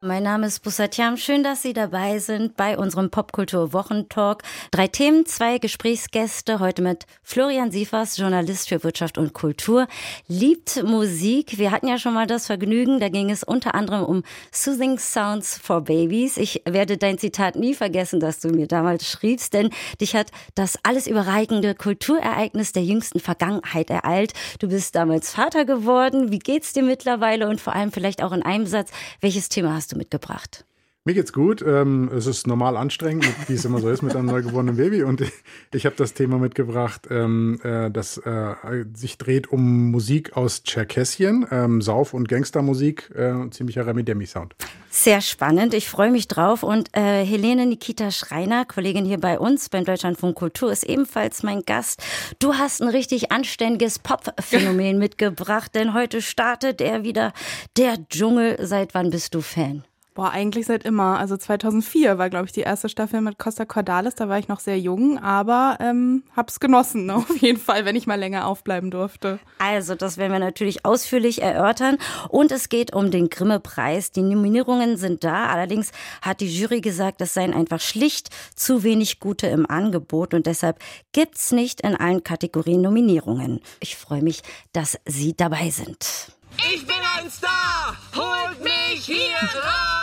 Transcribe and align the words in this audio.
mein 0.00 0.22
Name 0.22 0.46
ist 0.46 0.60
Bussatiam. 0.60 1.16
Schön, 1.16 1.42
dass 1.42 1.62
Sie 1.62 1.72
dabei 1.72 2.20
sind 2.20 2.56
bei 2.56 2.78
unserem 2.78 3.10
Popkultur-Wochentalk. 3.10 4.44
Drei 4.70 4.86
Themen, 4.86 5.26
zwei 5.26 5.58
Gesprächsgäste. 5.58 6.60
Heute 6.60 6.82
mit 6.82 7.04
Florian 7.24 7.72
Siefers, 7.72 8.16
Journalist 8.16 8.68
für 8.68 8.84
Wirtschaft 8.84 9.18
und 9.18 9.32
Kultur. 9.32 9.88
Liebt 10.28 10.84
Musik. 10.84 11.58
Wir 11.58 11.72
hatten 11.72 11.88
ja 11.88 11.98
schon 11.98 12.14
mal 12.14 12.28
das 12.28 12.46
Vergnügen. 12.46 13.00
Da 13.00 13.08
ging 13.08 13.28
es 13.28 13.42
unter 13.42 13.74
anderem 13.74 14.04
um 14.04 14.22
Soothing 14.52 15.00
Sounds 15.00 15.58
for 15.58 15.80
Babies. 15.80 16.36
Ich 16.36 16.62
werde 16.64 16.96
dein 16.96 17.18
Zitat 17.18 17.56
nie 17.56 17.74
vergessen, 17.74 18.20
das 18.20 18.38
du 18.38 18.50
mir 18.50 18.68
damals 18.68 19.10
schriebst, 19.10 19.52
denn 19.52 19.70
dich 20.00 20.14
hat 20.14 20.30
das 20.54 20.78
alles 20.84 21.08
überreichende 21.08 21.74
Kulturereignis 21.74 22.70
der 22.70 22.84
jüngsten 22.84 23.18
Vergangenheit 23.18 23.90
ereilt. 23.90 24.32
Du 24.60 24.68
bist 24.68 24.94
damals 24.94 25.32
Vater 25.32 25.64
geworden. 25.64 26.30
Wie 26.30 26.38
geht's 26.38 26.72
dir 26.72 26.84
mittlerweile? 26.84 27.48
Und 27.48 27.60
vor 27.60 27.74
allem 27.74 27.90
vielleicht 27.90 28.22
auch 28.22 28.30
in 28.30 28.44
einem 28.44 28.66
Satz, 28.66 28.90
welches 29.20 29.48
Thema 29.48 29.74
hast 29.74 29.87
hast 29.88 29.94
du 29.94 29.96
mitgebracht? 29.96 30.66
Mir 31.08 31.14
geht's 31.14 31.32
gut. 31.32 31.64
Ähm, 31.66 32.10
es 32.14 32.26
ist 32.26 32.46
normal 32.46 32.76
anstrengend, 32.76 33.24
wie 33.48 33.54
es 33.54 33.64
immer 33.64 33.80
so 33.80 33.88
ist 33.88 34.02
mit 34.02 34.14
einem 34.14 34.26
neugeborenen 34.26 34.76
Baby. 34.76 35.04
Und 35.04 35.22
ich, 35.22 35.32
ich 35.72 35.86
habe 35.86 35.96
das 35.96 36.12
Thema 36.12 36.36
mitgebracht, 36.36 37.06
ähm, 37.08 37.58
äh, 37.64 37.90
das 37.90 38.18
äh, 38.18 38.54
sich 38.92 39.16
dreht 39.16 39.50
um 39.50 39.90
Musik 39.90 40.36
aus 40.36 40.64
Tscherkessien, 40.64 41.46
ähm, 41.50 41.80
Sauf- 41.80 42.12
und 42.12 42.28
Gangstermusik, 42.28 43.10
äh, 43.14 43.48
ziemlicher 43.48 43.86
Remi 43.86 44.04
Demi-Sound. 44.04 44.54
Sehr 44.90 45.22
spannend. 45.22 45.72
Ich 45.72 45.88
freue 45.88 46.10
mich 46.10 46.28
drauf. 46.28 46.62
Und 46.62 46.94
äh, 46.94 47.24
Helene 47.24 47.64
Nikita 47.64 48.10
Schreiner, 48.10 48.66
Kollegin 48.66 49.06
hier 49.06 49.18
bei 49.18 49.38
uns 49.38 49.70
beim 49.70 49.86
Deutschlandfunk 49.86 50.36
Kultur, 50.36 50.70
ist 50.70 50.84
ebenfalls 50.84 51.42
mein 51.42 51.62
Gast. 51.62 52.02
Du 52.38 52.56
hast 52.56 52.82
ein 52.82 52.88
richtig 52.88 53.32
anständiges 53.32 53.98
Pop-Phänomen 53.98 54.98
mitgebracht, 54.98 55.74
denn 55.74 55.94
heute 55.94 56.20
startet 56.20 56.82
er 56.82 57.02
wieder 57.02 57.32
der 57.78 57.96
Dschungel. 58.10 58.58
Seit 58.60 58.92
wann 58.92 59.08
bist 59.08 59.34
du 59.34 59.40
Fan? 59.40 59.84
Boah, 60.18 60.32
eigentlich 60.32 60.66
seit 60.66 60.82
immer. 60.82 61.16
Also 61.20 61.36
2004 61.36 62.18
war, 62.18 62.28
glaube 62.28 62.46
ich, 62.46 62.50
die 62.50 62.62
erste 62.62 62.88
Staffel 62.88 63.20
mit 63.20 63.38
Costa 63.38 63.64
Cordalis. 63.64 64.16
Da 64.16 64.28
war 64.28 64.36
ich 64.36 64.48
noch 64.48 64.58
sehr 64.58 64.76
jung, 64.76 65.16
aber 65.20 65.78
ähm, 65.78 66.24
hab's 66.34 66.58
genossen 66.58 67.08
auf 67.12 67.40
jeden 67.40 67.60
Fall, 67.60 67.84
wenn 67.84 67.94
ich 67.94 68.08
mal 68.08 68.18
länger 68.18 68.48
aufbleiben 68.48 68.90
durfte. 68.90 69.38
Also, 69.58 69.94
das 69.94 70.16
werden 70.16 70.32
wir 70.32 70.40
natürlich 70.40 70.84
ausführlich 70.84 71.40
erörtern. 71.40 71.98
Und 72.30 72.50
es 72.50 72.68
geht 72.68 72.92
um 72.92 73.12
den 73.12 73.30
Grimme-Preis. 73.30 74.10
Die 74.10 74.22
Nominierungen 74.22 74.96
sind 74.96 75.22
da. 75.22 75.46
Allerdings 75.46 75.92
hat 76.20 76.40
die 76.40 76.52
Jury 76.52 76.80
gesagt, 76.80 77.20
es 77.20 77.34
seien 77.34 77.54
einfach 77.54 77.80
schlicht 77.80 78.30
zu 78.56 78.82
wenig 78.82 79.20
gute 79.20 79.46
im 79.46 79.70
Angebot. 79.70 80.34
Und 80.34 80.46
deshalb 80.46 80.80
gibt's 81.12 81.52
nicht 81.52 81.82
in 81.82 81.94
allen 81.94 82.24
Kategorien 82.24 82.80
Nominierungen. 82.80 83.60
Ich 83.78 83.96
freue 83.96 84.22
mich, 84.22 84.42
dass 84.72 84.98
Sie 85.04 85.36
dabei 85.36 85.70
sind. 85.70 86.32
Ich 86.74 86.84
bin 86.84 86.96
ein 87.16 87.30
Star! 87.30 87.96
Holt 88.16 88.64
mich 88.64 89.04
hier 89.04 89.36
raus! 89.36 89.97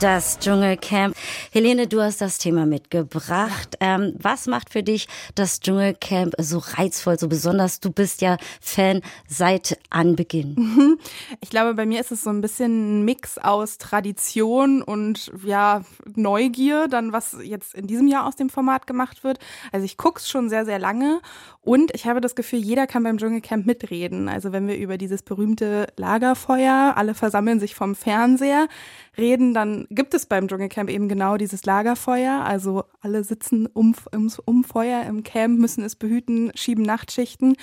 Das 0.00 0.38
Dschungelcamp. 0.38 1.16
Helene, 1.52 1.86
du 1.86 2.02
hast 2.02 2.20
das 2.20 2.36
Thema 2.36 2.66
mitgebracht. 2.66 3.78
Ähm, 3.80 4.12
was 4.18 4.46
macht 4.46 4.68
für 4.68 4.82
dich 4.82 5.08
das 5.34 5.60
Dschungelcamp 5.60 6.34
so 6.38 6.58
reizvoll, 6.58 7.18
so 7.18 7.28
besonders? 7.28 7.80
Du 7.80 7.90
bist 7.90 8.20
ja 8.20 8.36
Fan 8.60 9.00
seit 9.26 9.78
Anbeginn. 9.90 10.98
Ich 11.40 11.50
glaube, 11.50 11.74
bei 11.74 11.86
mir 11.86 12.00
ist 12.00 12.12
es 12.12 12.22
so 12.22 12.30
ein 12.30 12.40
bisschen 12.40 13.00
ein 13.00 13.04
Mix 13.04 13.38
aus 13.38 13.78
Tradition 13.78 14.82
und 14.82 15.30
ja, 15.44 15.82
Neugier, 16.14 16.88
dann 16.88 17.12
was 17.12 17.36
jetzt 17.42 17.74
in 17.74 17.86
diesem 17.86 18.08
Jahr 18.08 18.26
aus 18.26 18.36
dem 18.36 18.48
Format 18.48 18.86
gemacht 18.86 19.22
wird. 19.22 19.38
Also 19.72 19.84
ich 19.84 19.96
gucke 19.96 20.20
es 20.20 20.28
schon 20.28 20.48
sehr, 20.48 20.64
sehr 20.64 20.78
lange 20.78 21.20
und 21.60 21.94
ich 21.94 22.06
habe 22.06 22.20
das 22.20 22.34
Gefühl, 22.34 22.60
jeder 22.60 22.86
kann 22.86 23.02
beim 23.02 23.18
Dschungelcamp 23.18 23.66
mitreden. 23.66 24.28
Also 24.28 24.52
wenn 24.52 24.66
wir 24.66 24.76
über 24.76 24.98
dieses 24.98 25.22
berühmte 25.22 25.86
Lagerfeuer, 25.96 26.94
alle 26.96 27.14
versammeln 27.14 27.60
sich 27.60 27.74
vom 27.74 27.94
Fernseher, 27.94 28.68
reden, 29.16 29.54
dann 29.54 29.85
gibt 29.90 30.14
es 30.14 30.26
beim 30.26 30.48
Dschungelcamp 30.48 30.90
eben 30.90 31.08
genau 31.08 31.36
dieses 31.36 31.64
Lagerfeuer. 31.64 32.44
Also 32.44 32.84
alle 33.00 33.24
sitzen 33.24 33.66
um, 33.66 33.94
um, 34.14 34.30
um 34.44 34.64
Feuer 34.64 35.04
im 35.04 35.22
Camp, 35.22 35.58
müssen 35.58 35.84
es 35.84 35.96
behüten, 35.96 36.52
schieben 36.54 36.84
Nachtschichten. 36.84 37.56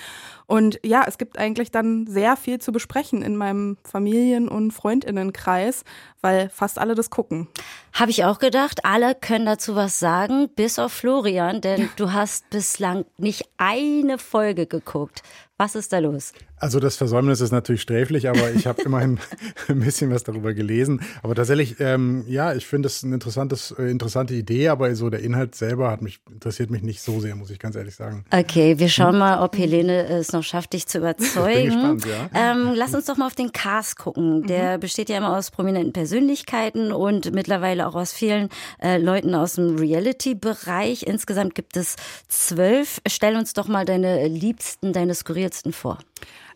Und 0.46 0.78
ja, 0.84 1.04
es 1.06 1.18
gibt 1.18 1.38
eigentlich 1.38 1.70
dann 1.70 2.06
sehr 2.06 2.36
viel 2.36 2.58
zu 2.58 2.72
besprechen 2.72 3.22
in 3.22 3.36
meinem 3.36 3.76
Familien- 3.84 4.48
und 4.48 4.72
Freundinnenkreis, 4.72 5.84
weil 6.20 6.48
fast 6.48 6.78
alle 6.78 6.94
das 6.94 7.10
gucken. 7.10 7.48
Habe 7.92 8.10
ich 8.10 8.24
auch 8.24 8.38
gedacht, 8.38 8.84
alle 8.84 9.14
können 9.14 9.46
dazu 9.46 9.74
was 9.74 9.98
sagen, 9.98 10.48
bis 10.56 10.78
auf 10.78 10.92
Florian, 10.92 11.60
denn 11.60 11.88
du 11.96 12.12
hast 12.12 12.50
bislang 12.50 13.04
nicht 13.18 13.48
eine 13.56 14.18
Folge 14.18 14.66
geguckt. 14.66 15.22
Was 15.56 15.76
ist 15.76 15.92
da 15.92 16.00
los? 16.00 16.32
Also 16.56 16.80
das 16.80 16.96
Versäumnis 16.96 17.40
ist 17.40 17.52
natürlich 17.52 17.82
sträflich, 17.82 18.28
aber 18.28 18.50
ich 18.50 18.66
habe 18.66 18.82
immerhin 18.84 19.20
ein 19.68 19.78
bisschen 19.78 20.10
was 20.10 20.24
darüber 20.24 20.52
gelesen. 20.52 21.00
Aber 21.22 21.36
tatsächlich, 21.36 21.76
ähm, 21.78 22.24
ja, 22.26 22.54
ich 22.54 22.66
finde 22.66 22.88
es 22.88 23.04
eine 23.04 23.18
äh, 23.18 23.90
interessante 23.90 24.34
Idee, 24.34 24.68
aber 24.68 24.92
so 24.96 25.10
der 25.10 25.20
Inhalt 25.20 25.54
selber 25.54 25.92
hat 25.92 26.02
mich, 26.02 26.18
interessiert 26.28 26.70
mich 26.70 26.82
nicht 26.82 27.02
so 27.02 27.20
sehr, 27.20 27.36
muss 27.36 27.50
ich 27.50 27.60
ganz 27.60 27.76
ehrlich 27.76 27.94
sagen. 27.94 28.24
Okay, 28.32 28.80
wir 28.80 28.88
schauen 28.88 29.16
mal, 29.16 29.44
ob 29.44 29.56
Helene 29.56 30.08
es 30.08 30.32
noch 30.32 30.42
schafft, 30.42 30.72
dich 30.72 30.88
zu 30.88 30.98
überzeugen. 31.04 31.70
Bin 31.70 31.98
gespannt, 31.98 32.06
ja. 32.06 32.52
ähm, 32.52 32.72
lass 32.74 32.92
uns 32.92 33.04
doch 33.04 33.16
mal 33.16 33.28
auf 33.28 33.36
den 33.36 33.52
Cast 33.52 33.96
gucken. 33.96 34.48
Der 34.48 34.78
mhm. 34.78 34.80
besteht 34.80 35.08
ja 35.08 35.18
immer 35.18 35.36
aus 35.38 35.52
prominenten 35.52 35.92
Persönlichkeiten 35.92 36.90
und 36.90 37.32
mittlerweile 37.32 37.86
auch 37.86 37.94
aus 37.94 38.12
vielen 38.12 38.48
äh, 38.82 38.98
Leuten 38.98 39.36
aus 39.36 39.54
dem 39.54 39.76
Reality-Bereich. 39.76 41.04
Insgesamt 41.04 41.54
gibt 41.54 41.76
es 41.76 41.94
zwölf. 42.26 43.00
Stell 43.06 43.36
uns 43.36 43.52
doch 43.52 43.68
mal 43.68 43.84
deine 43.84 44.26
Liebsten, 44.26 44.92
deine 44.92 45.14
skurrilsten 45.14 45.43
skurrilsten 45.44 45.72
vor? 45.72 45.98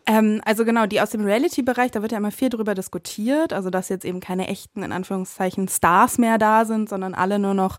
Ähm, 0.05 0.41
also 0.45 0.65
genau, 0.65 0.85
die 0.85 1.01
aus 1.01 1.11
dem 1.11 1.23
Reality-Bereich, 1.23 1.91
da 1.91 2.01
wird 2.01 2.11
ja 2.11 2.17
immer 2.17 2.31
viel 2.31 2.49
drüber 2.49 2.73
diskutiert, 2.73 3.53
also 3.53 3.69
dass 3.69 3.89
jetzt 3.89 4.05
eben 4.05 4.19
keine 4.19 4.47
echten, 4.47 4.83
in 4.83 4.91
Anführungszeichen, 4.91 5.67
Stars 5.67 6.17
mehr 6.17 6.37
da 6.37 6.65
sind, 6.65 6.89
sondern 6.89 7.13
alle 7.13 7.37
nur 7.37 7.53
noch 7.53 7.77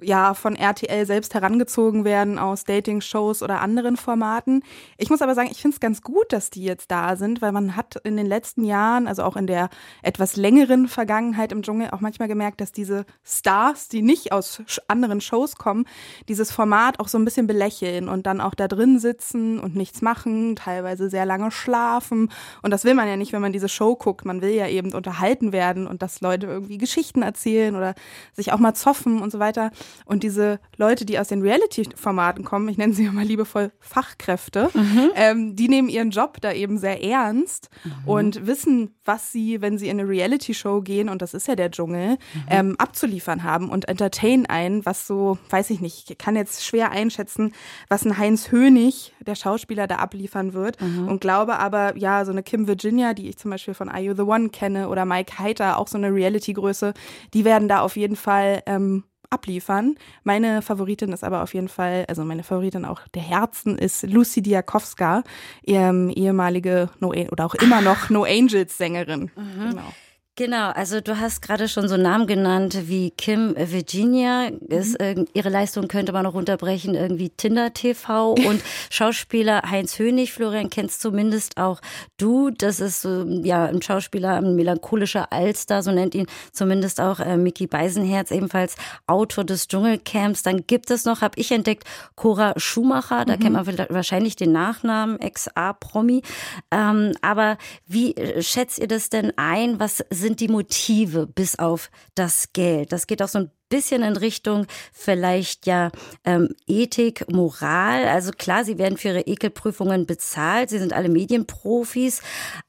ja 0.00 0.34
von 0.34 0.56
RTL 0.56 1.06
selbst 1.06 1.34
herangezogen 1.34 2.04
werden 2.04 2.38
aus 2.38 2.64
Dating-Shows 2.64 3.42
oder 3.42 3.60
anderen 3.60 3.96
Formaten. 3.96 4.62
Ich 4.96 5.10
muss 5.10 5.22
aber 5.22 5.34
sagen, 5.34 5.48
ich 5.50 5.60
finde 5.60 5.74
es 5.74 5.80
ganz 5.80 6.02
gut, 6.02 6.32
dass 6.32 6.50
die 6.50 6.62
jetzt 6.62 6.90
da 6.90 7.16
sind, 7.16 7.42
weil 7.42 7.52
man 7.52 7.76
hat 7.76 7.96
in 8.04 8.16
den 8.16 8.26
letzten 8.26 8.64
Jahren, 8.64 9.08
also 9.08 9.22
auch 9.24 9.36
in 9.36 9.46
der 9.46 9.68
etwas 10.02 10.36
längeren 10.36 10.88
Vergangenheit 10.88 11.52
im 11.52 11.62
Dschungel, 11.62 11.90
auch 11.90 12.00
manchmal 12.00 12.28
gemerkt, 12.28 12.60
dass 12.60 12.72
diese 12.72 13.06
Stars, 13.24 13.88
die 13.88 14.02
nicht 14.02 14.32
aus 14.32 14.62
anderen 14.86 15.20
Shows 15.20 15.56
kommen, 15.56 15.84
dieses 16.28 16.52
Format 16.52 17.00
auch 17.00 17.08
so 17.08 17.18
ein 17.18 17.24
bisschen 17.24 17.46
belächeln 17.46 18.08
und 18.08 18.26
dann 18.26 18.40
auch 18.40 18.54
da 18.54 18.68
drin 18.68 18.98
sitzen 18.98 19.58
und 19.58 19.74
nichts 19.74 20.02
machen, 20.02 20.56
teilweise 20.56 21.10
sehr 21.10 21.26
lange 21.26 21.50
schlafen. 21.50 22.30
Und 22.62 22.70
das 22.70 22.84
will 22.84 22.94
man 22.94 23.08
ja 23.08 23.16
nicht, 23.16 23.32
wenn 23.32 23.42
man 23.42 23.52
diese 23.52 23.68
Show 23.68 23.96
guckt. 23.96 24.24
Man 24.24 24.42
will 24.42 24.50
ja 24.50 24.68
eben 24.68 24.92
unterhalten 24.92 25.52
werden 25.52 25.86
und 25.86 26.02
dass 26.02 26.20
Leute 26.20 26.46
irgendwie 26.46 26.78
Geschichten 26.78 27.22
erzählen 27.22 27.74
oder 27.74 27.94
sich 28.32 28.52
auch 28.52 28.58
mal 28.58 28.74
zoffen 28.74 29.20
und 29.20 29.32
so 29.32 29.38
weiter. 29.38 29.70
Und 30.04 30.22
diese 30.22 30.60
Leute, 30.76 31.04
die 31.04 31.18
aus 31.18 31.28
den 31.28 31.42
Reality-Formaten 31.42 32.44
kommen, 32.44 32.68
ich 32.68 32.78
nenne 32.78 32.92
sie 32.92 33.08
mal 33.08 33.24
liebevoll 33.24 33.72
Fachkräfte, 33.80 34.70
mhm. 34.74 35.10
ähm, 35.14 35.56
die 35.56 35.68
nehmen 35.68 35.88
ihren 35.88 36.10
Job 36.10 36.38
da 36.40 36.52
eben 36.52 36.78
sehr 36.78 37.02
ernst 37.02 37.70
mhm. 37.84 38.08
und 38.08 38.46
wissen, 38.46 38.94
was 39.04 39.32
sie, 39.32 39.60
wenn 39.60 39.78
sie 39.78 39.88
in 39.88 40.00
eine 40.00 40.08
Reality-Show 40.08 40.82
gehen, 40.82 41.08
und 41.08 41.22
das 41.22 41.34
ist 41.34 41.48
ja 41.48 41.56
der 41.56 41.70
Dschungel, 41.70 42.12
mhm. 42.12 42.18
ähm, 42.48 42.76
abzuliefern 42.78 43.42
haben 43.42 43.70
und 43.70 43.88
entertain 43.88 44.46
einen, 44.46 44.84
was 44.86 45.06
so, 45.06 45.38
weiß 45.50 45.70
ich 45.70 45.80
nicht, 45.80 46.10
ich 46.10 46.18
kann 46.18 46.36
jetzt 46.36 46.64
schwer 46.64 46.90
einschätzen, 46.90 47.52
was 47.88 48.04
ein 48.04 48.18
Heinz 48.18 48.50
Hönig, 48.50 49.14
der 49.20 49.34
Schauspieler, 49.34 49.86
da 49.86 49.96
abliefern 49.96 50.52
wird. 50.52 50.80
Mhm. 50.80 51.08
Und 51.08 51.20
glaube 51.20 51.58
aber, 51.58 51.96
ja, 51.96 52.24
so 52.24 52.32
eine 52.32 52.42
Kim 52.42 52.66
Virginia, 52.66 53.14
die 53.14 53.28
ich 53.28 53.38
zum 53.38 53.50
Beispiel 53.50 53.74
von 53.74 53.88
Are 53.88 54.00
You 54.00 54.14
the 54.14 54.22
One 54.22 54.50
kenne, 54.50 54.88
oder 54.88 55.04
Mike 55.04 55.38
Heiter, 55.38 55.78
auch 55.78 55.88
so 55.88 55.98
eine 55.98 56.12
Reality-Größe, 56.12 56.94
die 57.34 57.44
werden 57.44 57.68
da 57.68 57.80
auf 57.80 57.96
jeden 57.96 58.16
Fall 58.16 58.62
ähm, 58.66 59.04
abliefern. 59.30 59.96
Meine 60.24 60.62
Favoritin 60.62 61.12
ist 61.12 61.24
aber 61.24 61.42
auf 61.42 61.54
jeden 61.54 61.68
Fall, 61.68 62.04
also 62.08 62.24
meine 62.24 62.42
Favoritin 62.42 62.84
auch 62.84 63.06
der 63.08 63.22
Herzen 63.22 63.78
ist 63.78 64.02
Lucy 64.04 64.42
Diakowska, 64.42 65.22
ehemalige 65.64 66.90
No 67.00 67.08
oder 67.08 67.46
auch 67.46 67.54
immer 67.54 67.80
noch 67.80 68.08
No 68.10 68.24
Angels 68.24 68.76
Sängerin. 68.78 69.30
Mhm. 69.36 69.70
Genau. 69.70 69.92
Genau, 70.38 70.70
also 70.70 71.00
du 71.00 71.18
hast 71.18 71.42
gerade 71.42 71.66
schon 71.66 71.88
so 71.88 71.96
Namen 71.96 72.28
genannt 72.28 72.82
wie 72.86 73.10
Kim 73.10 73.56
Virginia. 73.56 74.46
Ist, 74.68 74.96
mhm. 75.00 75.26
ihre 75.34 75.48
Leistung 75.48 75.88
könnte 75.88 76.12
man 76.12 76.22
noch 76.22 76.34
unterbrechen, 76.34 76.94
irgendwie 76.94 77.30
Tinder 77.30 77.74
TV 77.74 78.34
und 78.46 78.62
Schauspieler 78.88 79.62
Heinz 79.68 79.98
Hönig. 79.98 80.32
Florian 80.32 80.70
kennst 80.70 81.00
zumindest 81.00 81.56
auch 81.58 81.80
du. 82.18 82.50
Das 82.50 82.78
ist 82.78 83.02
so, 83.02 83.24
ja 83.42 83.64
ein 83.64 83.82
Schauspieler, 83.82 84.34
ein 84.34 84.54
melancholischer 84.54 85.32
Allstar, 85.32 85.82
so 85.82 85.90
nennt 85.90 86.14
ihn 86.14 86.28
zumindest 86.52 87.00
auch 87.00 87.18
äh, 87.18 87.36
Mickey 87.36 87.66
Beisenherz, 87.66 88.30
ebenfalls 88.30 88.76
Autor 89.08 89.42
des 89.42 89.66
Dschungelcamps. 89.66 90.44
Dann 90.44 90.68
gibt 90.68 90.92
es 90.92 91.04
noch, 91.04 91.20
habe 91.20 91.36
ich 91.40 91.50
entdeckt, 91.50 91.82
Cora 92.14 92.54
Schumacher. 92.58 93.24
Da 93.24 93.34
mhm. 93.34 93.40
kennt 93.40 93.54
man 93.54 93.66
wahrscheinlich 93.88 94.36
den 94.36 94.52
Nachnamen, 94.52 95.18
Ex-A-Promi. 95.18 96.22
Ähm, 96.70 97.14
aber 97.22 97.58
wie 97.88 98.14
äh, 98.14 98.40
schätzt 98.40 98.78
ihr 98.78 98.86
das 98.86 99.10
denn 99.10 99.32
ein? 99.36 99.80
Was 99.80 100.04
sind 100.10 100.27
sind 100.28 100.40
die 100.40 100.48
Motive 100.48 101.26
bis 101.26 101.58
auf 101.58 101.90
das 102.14 102.52
Geld? 102.52 102.92
Das 102.92 103.06
geht 103.06 103.22
auch 103.22 103.28
so 103.28 103.38
ein 103.38 103.50
bisschen 103.70 104.02
in 104.02 104.14
Richtung 104.14 104.66
vielleicht 104.92 105.66
ja 105.66 105.90
ähm, 106.24 106.50
Ethik, 106.66 107.30
Moral. 107.32 108.06
Also 108.08 108.30
klar, 108.32 108.62
sie 108.64 108.76
werden 108.76 108.98
für 108.98 109.08
ihre 109.08 109.20
Ekelprüfungen 109.22 110.04
bezahlt, 110.04 110.68
sie 110.68 110.78
sind 110.78 110.92
alle 110.92 111.08
Medienprofis, 111.08 112.20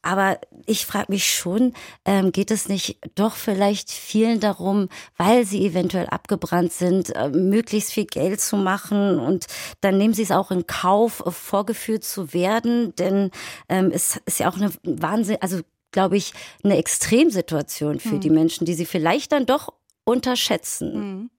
aber 0.02 0.40
ich 0.68 0.86
frage 0.86 1.12
mich 1.12 1.34
schon, 1.34 1.74
ähm, 2.06 2.32
geht 2.32 2.50
es 2.50 2.70
nicht 2.70 2.98
doch 3.16 3.36
vielleicht 3.36 3.92
vielen 3.92 4.40
darum, 4.40 4.88
weil 5.18 5.46
sie 5.46 5.66
eventuell 5.66 6.08
abgebrannt 6.08 6.72
sind, 6.72 7.14
äh, 7.14 7.28
möglichst 7.28 7.92
viel 7.92 8.06
Geld 8.06 8.40
zu 8.40 8.56
machen 8.56 9.20
und 9.20 9.48
dann 9.82 9.98
nehmen 9.98 10.14
sie 10.14 10.24
es 10.24 10.32
auch 10.32 10.50
in 10.52 10.66
Kauf, 10.66 11.24
vorgeführt 11.28 12.06
zu 12.06 12.34
werden, 12.34 12.96
denn 12.96 13.32
ähm, 13.68 13.92
es 13.94 14.22
ist 14.26 14.40
ja 14.40 14.50
auch 14.50 14.56
eine 14.56 14.72
Wahnsinn, 14.84 15.38
also 15.42 15.60
glaube 15.92 16.18
ich, 16.18 16.34
eine 16.64 16.78
Extremsituation 16.78 18.00
für 18.00 18.12
hm. 18.12 18.20
die 18.20 18.30
Menschen, 18.30 18.66
die 18.66 18.74
sie 18.74 18.86
vielleicht 18.86 19.32
dann 19.32 19.46
doch 19.46 19.74
unterschätzen. 20.04 20.94
Mhm. 20.94 21.30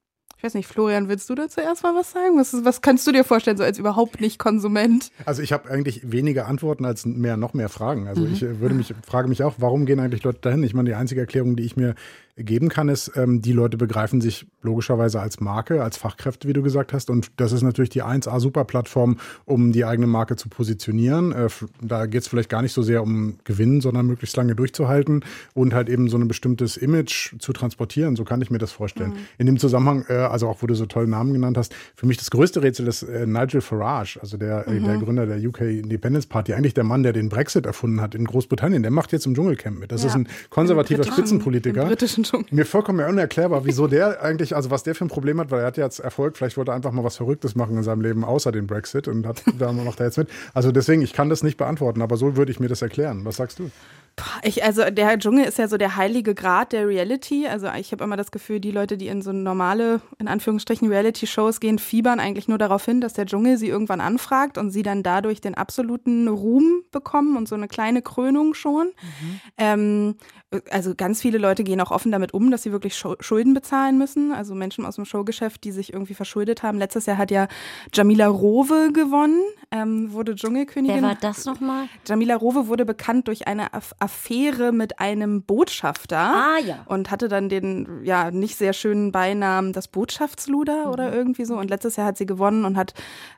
Ich 0.41 0.43
weiß 0.43 0.55
nicht, 0.55 0.65
Florian, 0.65 1.07
willst 1.07 1.29
du 1.29 1.35
dazu 1.35 1.61
erstmal 1.61 1.93
was 1.93 2.13
sagen? 2.13 2.35
Was, 2.39 2.65
was 2.65 2.81
kannst 2.81 3.05
du 3.05 3.11
dir 3.11 3.23
vorstellen, 3.23 3.57
so 3.57 3.63
als 3.63 3.77
überhaupt 3.77 4.21
nicht 4.21 4.39
Konsument? 4.39 5.11
Also 5.23 5.43
ich 5.43 5.53
habe 5.53 5.69
eigentlich 5.69 6.11
weniger 6.11 6.47
Antworten 6.47 6.83
als 6.83 7.05
mehr, 7.05 7.37
noch 7.37 7.53
mehr 7.53 7.69
Fragen. 7.69 8.07
Also 8.07 8.21
mhm. 8.21 8.33
ich 8.33 8.41
äh, 8.41 8.59
würde 8.59 8.73
mich, 8.73 8.91
frage 9.05 9.27
mich 9.27 9.43
auch, 9.43 9.53
warum 9.59 9.85
gehen 9.85 9.99
eigentlich 9.99 10.23
Leute 10.23 10.39
dahin? 10.41 10.63
Ich 10.63 10.73
meine, 10.73 10.89
die 10.89 10.95
einzige 10.95 11.21
Erklärung, 11.21 11.55
die 11.57 11.63
ich 11.63 11.75
mir 11.75 11.93
geben 12.43 12.69
kann, 12.69 12.89
ist, 12.89 13.11
ähm, 13.15 13.41
die 13.41 13.53
Leute 13.53 13.77
begreifen 13.77 14.21
sich 14.21 14.47
logischerweise 14.61 15.19
als 15.19 15.39
Marke, 15.39 15.83
als 15.83 15.97
Fachkräfte, 15.97 16.47
wie 16.47 16.53
du 16.53 16.61
gesagt 16.61 16.93
hast. 16.93 17.09
Und 17.09 17.31
das 17.37 17.51
ist 17.51 17.61
natürlich 17.61 17.89
die 17.89 18.03
1A-Super-Plattform, 18.03 19.17
um 19.45 19.71
die 19.71 19.85
eigene 19.85 20.07
Marke 20.07 20.35
zu 20.35 20.49
positionieren. 20.49 21.31
Äh, 21.31 21.49
da 21.81 22.05
geht 22.05 22.21
es 22.21 22.27
vielleicht 22.27 22.49
gar 22.49 22.61
nicht 22.61 22.73
so 22.73 22.81
sehr 22.81 23.01
um 23.03 23.37
Gewinnen, 23.43 23.81
sondern 23.81 24.05
möglichst 24.05 24.37
lange 24.37 24.55
durchzuhalten 24.55 25.23
und 25.53 25.73
halt 25.73 25.89
eben 25.89 26.09
so 26.09 26.17
ein 26.17 26.27
bestimmtes 26.27 26.77
Image 26.77 27.33
zu 27.39 27.53
transportieren. 27.53 28.15
So 28.15 28.23
kann 28.23 28.41
ich 28.41 28.51
mir 28.51 28.59
das 28.59 28.71
vorstellen. 28.71 29.11
Mhm. 29.11 29.17
In 29.37 29.45
dem 29.47 29.57
Zusammenhang, 29.57 30.05
äh, 30.09 30.13
also 30.13 30.47
auch 30.47 30.61
wo 30.61 30.67
du 30.67 30.75
so 30.75 30.85
tolle 30.85 31.07
Namen 31.07 31.33
genannt 31.33 31.57
hast, 31.57 31.73
für 31.95 32.05
mich 32.05 32.17
das 32.17 32.31
größte 32.31 32.61
Rätsel 32.61 32.87
ist 32.87 33.03
äh, 33.03 33.25
Nigel 33.25 33.61
Farage, 33.61 34.19
also 34.21 34.37
der, 34.37 34.67
äh, 34.67 34.79
mhm. 34.79 34.85
der 34.85 34.97
Gründer 34.97 35.25
der 35.25 35.37
UK 35.37 35.61
Independence 35.61 36.27
Party, 36.27 36.53
eigentlich 36.53 36.73
der 36.73 36.83
Mann, 36.83 37.03
der 37.03 37.13
den 37.13 37.29
Brexit 37.29 37.65
erfunden 37.65 38.01
hat 38.01 38.15
in 38.15 38.25
Großbritannien. 38.25 38.83
Der 38.83 38.91
macht 38.91 39.11
jetzt 39.11 39.25
im 39.25 39.33
Dschungelcamp 39.33 39.79
mit. 39.79 39.91
Das 39.91 40.03
ja. 40.03 40.09
ist 40.09 40.15
ein 40.15 40.27
konservativer 40.49 41.03
Spitzenpolitiker. 41.03 41.81
Mir 42.51 42.65
vollkommen 42.65 43.07
unerklärbar, 43.07 43.65
wieso 43.65 43.87
der 43.87 44.21
eigentlich, 44.21 44.55
also 44.55 44.69
was 44.69 44.83
der 44.83 44.95
für 44.95 45.05
ein 45.05 45.09
Problem 45.09 45.39
hat, 45.39 45.51
weil 45.51 45.61
er 45.61 45.67
hat 45.67 45.77
jetzt 45.77 45.99
Erfolg, 45.99 46.37
vielleicht 46.37 46.57
wollte 46.57 46.71
er 46.71 46.75
einfach 46.75 46.91
mal 46.91 47.03
was 47.03 47.17
Verrücktes 47.17 47.55
machen 47.55 47.77
in 47.77 47.83
seinem 47.83 48.01
Leben, 48.01 48.23
außer 48.23 48.51
den 48.51 48.67
Brexit 48.67 49.07
und 49.07 49.25
hat, 49.25 49.43
da 49.57 49.71
macht 49.71 49.99
er 49.99 50.07
jetzt 50.07 50.17
mit. 50.17 50.29
Also 50.53 50.71
deswegen, 50.71 51.01
ich 51.01 51.13
kann 51.13 51.29
das 51.29 51.43
nicht 51.43 51.57
beantworten, 51.57 52.01
aber 52.01 52.17
so 52.17 52.35
würde 52.35 52.51
ich 52.51 52.59
mir 52.59 52.67
das 52.67 52.81
erklären. 52.81 53.25
Was 53.25 53.37
sagst 53.37 53.59
du? 53.59 53.71
Ich, 54.43 54.63
also 54.63 54.89
der 54.89 55.17
Dschungel 55.17 55.45
ist 55.45 55.57
ja 55.57 55.67
so 55.67 55.77
der 55.77 55.95
heilige 55.95 56.35
Grad 56.35 56.73
der 56.73 56.87
Reality. 56.87 57.47
Also 57.47 57.67
ich 57.77 57.91
habe 57.91 58.03
immer 58.03 58.17
das 58.17 58.31
Gefühl, 58.31 58.59
die 58.59 58.71
Leute, 58.71 58.97
die 58.97 59.07
in 59.07 59.21
so 59.21 59.31
normale, 59.31 60.01
in 60.19 60.27
Anführungsstrichen, 60.27 60.87
Reality-Shows 60.87 61.59
gehen, 61.59 61.79
fiebern 61.79 62.19
eigentlich 62.19 62.47
nur 62.47 62.57
darauf 62.57 62.85
hin, 62.85 63.01
dass 63.01 63.13
der 63.13 63.25
Dschungel 63.25 63.57
sie 63.57 63.67
irgendwann 63.67 64.01
anfragt 64.01 64.57
und 64.57 64.71
sie 64.71 64.83
dann 64.83 65.03
dadurch 65.03 65.41
den 65.41 65.55
absoluten 65.55 66.27
Ruhm 66.27 66.83
bekommen 66.91 67.37
und 67.37 67.47
so 67.47 67.55
eine 67.55 67.67
kleine 67.67 68.01
Krönung 68.01 68.53
schon. 68.53 68.87
Mhm. 68.87 69.41
Ähm, 69.57 70.15
also 70.69 70.93
ganz 70.95 71.21
viele 71.21 71.37
Leute 71.37 71.63
gehen 71.63 71.79
auch 71.79 71.91
offen 71.91 72.11
damit 72.11 72.33
um, 72.33 72.51
dass 72.51 72.63
sie 72.63 72.73
wirklich 72.73 72.97
Schulden 72.97 73.53
bezahlen 73.53 73.97
müssen. 73.97 74.33
Also 74.33 74.53
Menschen 74.53 74.85
aus 74.85 74.95
dem 74.95 75.05
Showgeschäft, 75.05 75.63
die 75.63 75.71
sich 75.71 75.93
irgendwie 75.93 76.13
verschuldet 76.13 76.61
haben. 76.61 76.77
Letztes 76.77 77.05
Jahr 77.05 77.17
hat 77.17 77.31
ja 77.31 77.47
Jamila 77.93 78.27
Rowe 78.27 78.91
gewonnen, 78.91 79.41
ähm, 79.71 80.11
wurde 80.11 80.35
Dschungelkönigin. 80.35 80.97
Wer 80.97 81.09
war 81.09 81.15
das 81.15 81.45
nochmal? 81.45 81.87
Jamila 82.05 82.35
Rowe 82.35 82.67
wurde 82.67 82.83
bekannt 82.83 83.29
durch 83.29 83.47
eine 83.47 83.73
Affäre 84.01 84.71
mit 84.71 84.99
einem 84.99 85.43
Botschafter. 85.43 86.17
Ah 86.17 86.57
ja. 86.65 86.83
Und 86.85 87.11
hatte 87.11 87.27
dann 87.27 87.49
den 87.49 88.01
ja 88.03 88.31
nicht 88.31 88.57
sehr 88.57 88.73
schönen 88.73 89.11
Beinamen 89.11 89.73
das 89.73 89.87
Botschaftsluder 89.87 90.87
mhm. 90.87 90.91
oder 90.91 91.13
irgendwie 91.13 91.45
so. 91.45 91.55
Und 91.57 91.69
letztes 91.69 91.95
Jahr 91.95 92.07
hat 92.07 92.17
sie 92.17 92.25
gewonnen 92.25 92.65
und 92.65 92.77
hat 92.77 92.93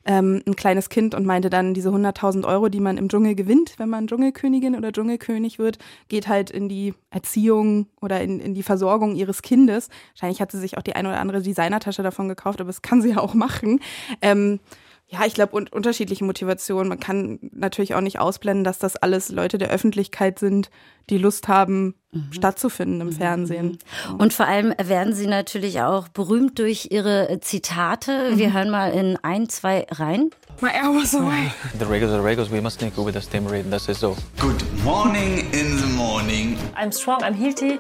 ähm, 0.06 0.42
ein 0.48 0.56
kleines 0.56 0.90
Kind 0.90 1.16
und 1.16 1.26
meinte 1.26 1.50
dann, 1.50 1.74
diese 1.74 1.90
100.000 1.90 2.46
Euro, 2.46 2.70
die 2.70 2.80
man 2.80 2.98
im 2.98 3.10
Dschungel 3.10 3.36
gewinnt, 3.36 3.76
wenn 3.78 3.90
man 3.90 4.08
Dschungelkönigin 4.08 4.76
oder 4.76 4.92
Dschungelkönig 4.92 5.60
wird, 5.60 5.80
geht 6.08 6.28
halt 6.28 6.50
in 6.50 6.70
die 6.70 6.94
Erziehung 7.10 7.88
oder 8.02 8.22
in, 8.22 8.40
in 8.40 8.54
die 8.54 8.64
Versorgung 8.64 9.16
ihres 9.16 9.42
Kindes. 9.42 9.90
Wahrscheinlich 10.14 10.42
hat 10.42 10.52
sie 10.52 10.60
sich 10.60 10.78
auch 10.78 10.84
die 10.84 10.96
eine 10.96 11.10
oder 11.10 11.20
andere 11.20 11.42
Designertasche 11.42 12.04
davon 12.04 12.30
gekauft, 12.30 12.62
aber 12.62 12.70
das 12.70 12.82
kann 12.82 13.02
sie 13.02 13.10
ja 13.10 13.18
auch 13.18 13.34
machen. 13.34 13.82
Ähm, 14.22 14.60
ja, 15.08 15.26
ich 15.26 15.34
glaube, 15.34 15.56
un 15.56 15.68
unterschiedliche 15.68 16.24
Motivationen. 16.24 16.90
Man 16.90 17.00
kann 17.00 17.40
natürlich 17.52 17.94
auch 17.94 18.02
nicht 18.02 18.20
ausblenden, 18.20 18.64
dass 18.64 18.80
das 18.80 18.96
alles 18.96 19.30
Leute 19.30 19.58
der 19.58 19.70
Öffentlichkeit 19.70 20.40
sind, 20.40 20.70
die 21.10 21.18
Lust 21.18 21.48
haben, 21.48 21.96
mhm. 22.12 22.32
stattzufinden 22.32 23.02
im 23.02 23.08
mhm. 23.08 23.12
Fernsehen. 23.12 23.78
Und 24.18 24.34
vor 24.34 24.48
allem 24.48 24.74
werden 24.82 25.14
sie 25.14 25.28
natürlich 25.28 25.82
auch 25.82 26.08
berühmt 26.08 26.58
durch 26.58 26.88
ihre 26.92 27.40
Zitate. 27.42 28.32
Mhm. 28.32 28.38
Wir 28.38 28.54
hören 28.54 28.70
mal 28.70 28.92
in 28.92 29.18
ein, 29.22 29.50
zwei 29.50 29.86
rein. 29.92 30.32
My 30.62 30.70
air 30.70 30.90
was 30.90 31.14
away. 31.14 31.52
The 31.78 31.86
Regos 31.86 32.12
are 32.12 32.24
Regos. 32.24 32.52
We 32.52 32.62
must 32.62 32.80
go 32.96 33.06
with 33.06 33.14
the 33.14 33.22
same 33.22 33.50
rate. 33.50 33.70
That's 33.70 33.90
it 33.90 33.98
so. 33.98 34.16
Good 34.40 34.64
morning 34.84 35.52
in 35.52 35.78
the 35.78 35.88
morning. 35.96 36.58
I'm 36.76 36.92
strong, 36.92 37.22
I'm 37.22 37.36
healthy. 37.36 37.80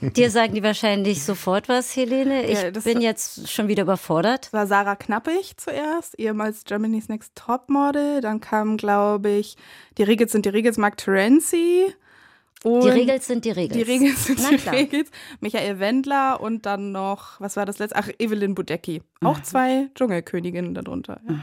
Dir 0.00 0.30
sagen 0.30 0.54
die 0.54 0.62
wahrscheinlich 0.62 1.22
sofort 1.22 1.68
was, 1.68 1.94
Helene. 1.96 2.44
Ich 2.44 2.62
ja, 2.62 2.70
bin 2.70 3.00
jetzt 3.00 3.50
schon 3.50 3.68
wieder 3.68 3.82
überfordert. 3.84 4.52
War 4.52 4.66
Sarah 4.66 4.96
Knappig 4.96 5.56
zuerst, 5.56 6.18
ehemals 6.18 6.64
Germany's 6.64 7.08
Next 7.08 7.34
Topmodel. 7.34 8.20
Dann 8.20 8.40
kam, 8.40 8.76
glaube 8.76 9.30
ich, 9.30 9.56
die 9.98 10.02
Regels 10.02 10.32
sind 10.32 10.44
die 10.44 10.50
Regels, 10.50 10.76
Mark 10.76 10.96
Terenzi. 10.96 11.94
Und 12.64 12.84
die 12.84 12.88
Regels 12.88 13.26
sind 13.26 13.44
die 13.44 13.50
Regels. 13.50 13.76
Die 13.76 13.82
Regels 13.82 14.24
sind 14.24 14.40
Na, 14.42 14.50
die 14.50 14.56
klar. 14.56 14.74
Regels. 14.74 15.10
Michael 15.40 15.78
Wendler 15.80 16.40
und 16.40 16.64
dann 16.64 16.92
noch, 16.92 17.38
was 17.38 17.56
war 17.56 17.66
das 17.66 17.78
letzte? 17.78 17.96
Ach, 17.96 18.08
Evelyn 18.18 18.54
Budecki. 18.54 19.02
Auch 19.26 19.40
zwei 19.42 19.88
Dschungelköniginnen 19.94 20.74
darunter. 20.74 21.20
Ja. 21.28 21.34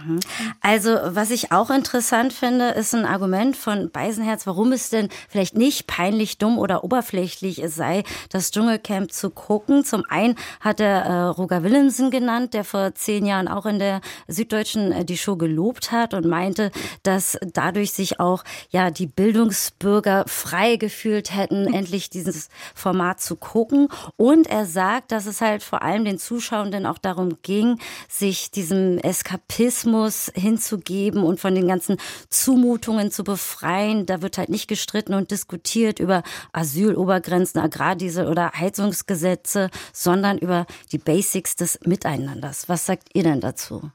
Also, 0.61 0.97
was 1.05 1.31
ich 1.31 1.51
auch 1.51 1.69
interessant 1.69 2.33
finde, 2.33 2.69
ist 2.69 2.93
ein 2.93 3.05
Argument 3.05 3.55
von 3.55 3.91
Beisenherz, 3.91 4.47
warum 4.47 4.71
es 4.71 4.89
denn 4.89 5.09
vielleicht 5.29 5.57
nicht 5.57 5.87
peinlich, 5.87 6.37
dumm 6.37 6.57
oder 6.57 6.83
oberflächlich 6.83 7.61
sei, 7.67 8.03
das 8.29 8.51
Dschungelcamp 8.51 9.11
zu 9.11 9.29
gucken. 9.29 9.83
Zum 9.83 10.03
einen 10.09 10.35
hat 10.59 10.79
er 10.79 11.01
äh, 11.05 11.21
Roger 11.23 11.63
Willemsen 11.63 12.11
genannt, 12.11 12.53
der 12.53 12.63
vor 12.63 12.95
zehn 12.95 13.25
Jahren 13.25 13.47
auch 13.47 13.65
in 13.65 13.79
der 13.79 14.01
Süddeutschen 14.27 14.91
äh, 14.91 15.05
die 15.05 15.17
Show 15.17 15.35
gelobt 15.35 15.91
hat 15.91 16.13
und 16.13 16.25
meinte, 16.25 16.71
dass 17.03 17.37
dadurch 17.53 17.91
sich 17.91 18.19
auch 18.19 18.43
ja 18.69 18.91
die 18.91 19.07
Bildungsbürger 19.07 20.25
frei 20.27 20.75
gefühlt 20.75 21.11
gefühlt 21.11 21.35
hätten, 21.35 21.73
endlich 21.73 22.09
dieses 22.09 22.49
Format 22.75 23.21
zu 23.21 23.35
gucken. 23.35 23.87
Und 24.17 24.47
er 24.47 24.65
sagt, 24.65 25.11
dass 25.11 25.25
es 25.25 25.41
halt 25.41 25.63
vor 25.63 25.81
allem 25.81 26.05
den 26.05 26.17
Zuschauenden 26.17 26.85
auch 26.85 26.97
darum 26.97 27.37
ging, 27.41 27.70
sich 28.07 28.51
diesem 28.51 28.97
Eskapismus 28.97 30.31
hinzugeben 30.35 31.23
und 31.23 31.39
von 31.39 31.55
den 31.55 31.67
ganzen 31.67 31.97
Zumutungen 32.29 33.11
zu 33.11 33.23
befreien. 33.23 34.05
Da 34.05 34.21
wird 34.21 34.37
halt 34.37 34.49
nicht 34.49 34.67
gestritten 34.67 35.13
und 35.13 35.31
diskutiert 35.31 35.99
über 35.99 36.23
Asylobergrenzen, 36.53 37.61
Agrardiesel 37.61 38.27
oder 38.27 38.51
Heizungsgesetze, 38.53 39.69
sondern 39.93 40.37
über 40.37 40.65
die 40.91 40.97
Basics 40.97 41.55
des 41.55 41.79
Miteinanders. 41.85 42.69
Was 42.69 42.85
sagt 42.85 43.09
ihr 43.13 43.23
denn 43.23 43.41
dazu? 43.41 43.91